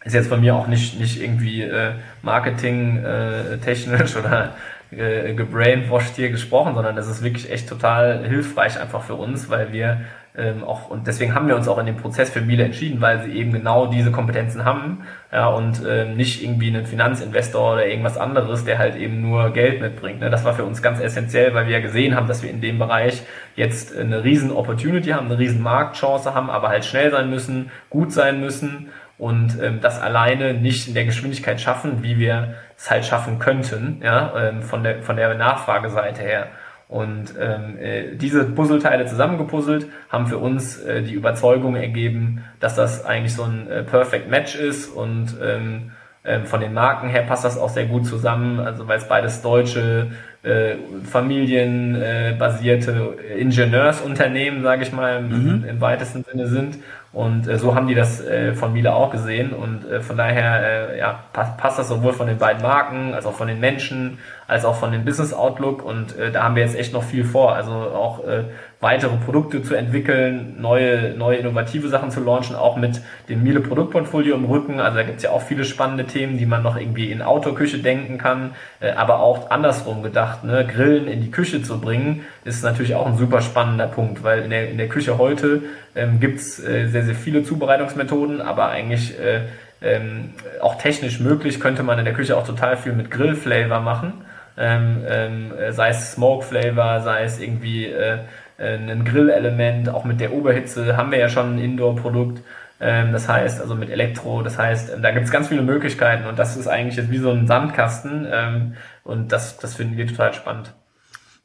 [0.04, 1.92] ist jetzt von mir auch nicht, nicht irgendwie äh,
[2.22, 4.54] Marketing äh, technisch oder
[4.90, 9.72] äh, gebrainwashed hier gesprochen, sondern das ist wirklich echt total hilfreich einfach für uns, weil
[9.72, 10.00] wir
[10.36, 13.22] ähm, auch und deswegen haben wir uns auch in dem Prozess für Miele entschieden, weil
[13.22, 15.02] sie eben genau diese Kompetenzen haben
[15.32, 19.80] ja, und ähm, nicht irgendwie einen Finanzinvestor oder irgendwas anderes, der halt eben nur Geld
[19.80, 20.20] mitbringt.
[20.20, 20.30] Ne?
[20.30, 22.78] Das war für uns ganz essentiell, weil wir ja gesehen haben, dass wir in dem
[22.78, 23.24] Bereich
[23.56, 28.12] jetzt eine riesen Opportunity haben, eine riesen Marktchance haben, aber halt schnell sein müssen, gut
[28.12, 33.04] sein müssen und ähm, das alleine nicht in der Geschwindigkeit schaffen, wie wir es halt
[33.04, 36.46] schaffen könnten, ja, ähm, von der von der Nachfrageseite her.
[36.90, 43.04] Und ähm, äh, diese Puzzleteile zusammengepuzzelt haben für uns äh, die Überzeugung ergeben, dass das
[43.04, 45.92] eigentlich so ein äh, Perfect Match ist und ähm,
[46.24, 49.40] ähm, von den Marken her passt das auch sehr gut zusammen, also weil es beides
[49.40, 50.10] deutsche
[50.42, 55.64] äh, familienbasierte äh, Ingenieursunternehmen, sage ich mal, im, mhm.
[55.68, 56.78] im, weitesten Sinne sind.
[57.12, 59.52] Und äh, so haben die das äh, von Miele auch gesehen.
[59.52, 63.26] Und äh, von daher äh, ja, passt, passt das sowohl von den beiden Marken, als
[63.26, 64.18] auch von den Menschen,
[64.50, 65.84] als auch von dem Business Outlook.
[65.84, 67.54] Und äh, da haben wir jetzt echt noch viel vor.
[67.54, 68.42] Also auch äh,
[68.80, 74.34] weitere Produkte zu entwickeln, neue, neue innovative Sachen zu launchen, auch mit dem Miele Produktportfolio
[74.34, 74.80] im Rücken.
[74.80, 78.18] Also da gibt's ja auch viele spannende Themen, die man noch irgendwie in Autoküche denken
[78.18, 80.66] kann, äh, aber auch andersrum gedacht, ne?
[80.66, 84.50] Grillen in die Küche zu bringen, ist natürlich auch ein super spannender Punkt, weil in
[84.50, 85.62] der, in der Küche heute
[85.94, 89.42] ähm, gibt's äh, sehr, sehr viele Zubereitungsmethoden, aber eigentlich äh,
[89.80, 90.30] ähm,
[90.60, 94.24] auch technisch möglich könnte man in der Küche auch total viel mit Grillflavor machen.
[94.60, 98.18] Ähm, ähm, sei es Smoke Flavor, sei es irgendwie äh,
[98.60, 102.42] äh, ein Grillelement, auch mit der Oberhitze haben wir ja schon ein Indoor-Produkt.
[102.78, 106.38] Ähm, das heißt, also mit Elektro, das heißt, da gibt es ganz viele Möglichkeiten und
[106.38, 110.32] das ist eigentlich jetzt wie so ein Sandkasten ähm, und das, das finden wir total
[110.34, 110.74] spannend.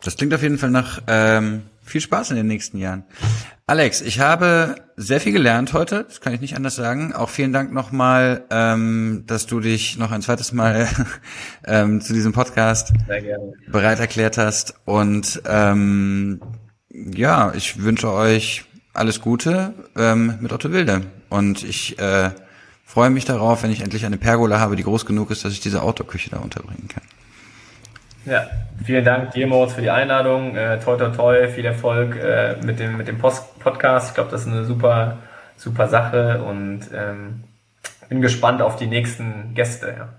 [0.03, 3.03] Das klingt auf jeden Fall nach ähm, viel Spaß in den nächsten Jahren.
[3.67, 7.13] Alex, ich habe sehr viel gelernt heute, das kann ich nicht anders sagen.
[7.13, 10.87] Auch vielen Dank nochmal, ähm, dass du dich noch ein zweites Mal
[11.65, 12.93] ähm, zu diesem Podcast
[13.67, 14.75] bereit erklärt hast.
[14.85, 16.41] Und ähm,
[16.91, 21.01] ja, ich wünsche euch alles Gute ähm, mit Otto Wilde.
[21.29, 22.29] Und ich äh,
[22.83, 25.59] freue mich darauf, wenn ich endlich eine Pergola habe, die groß genug ist, dass ich
[25.59, 27.03] diese Outdoor-Küche da unterbringen kann.
[28.25, 28.47] Ja,
[28.83, 30.55] vielen Dank dir, Moritz, für die Einladung.
[30.55, 34.09] Äh, toi, toi, toi, viel Erfolg äh, mit dem, mit dem Post Podcast.
[34.09, 35.17] Ich glaube, das ist eine super,
[35.57, 37.43] super Sache und ähm,
[38.09, 39.95] bin gespannt auf die nächsten Gäste.
[39.97, 40.09] Ja.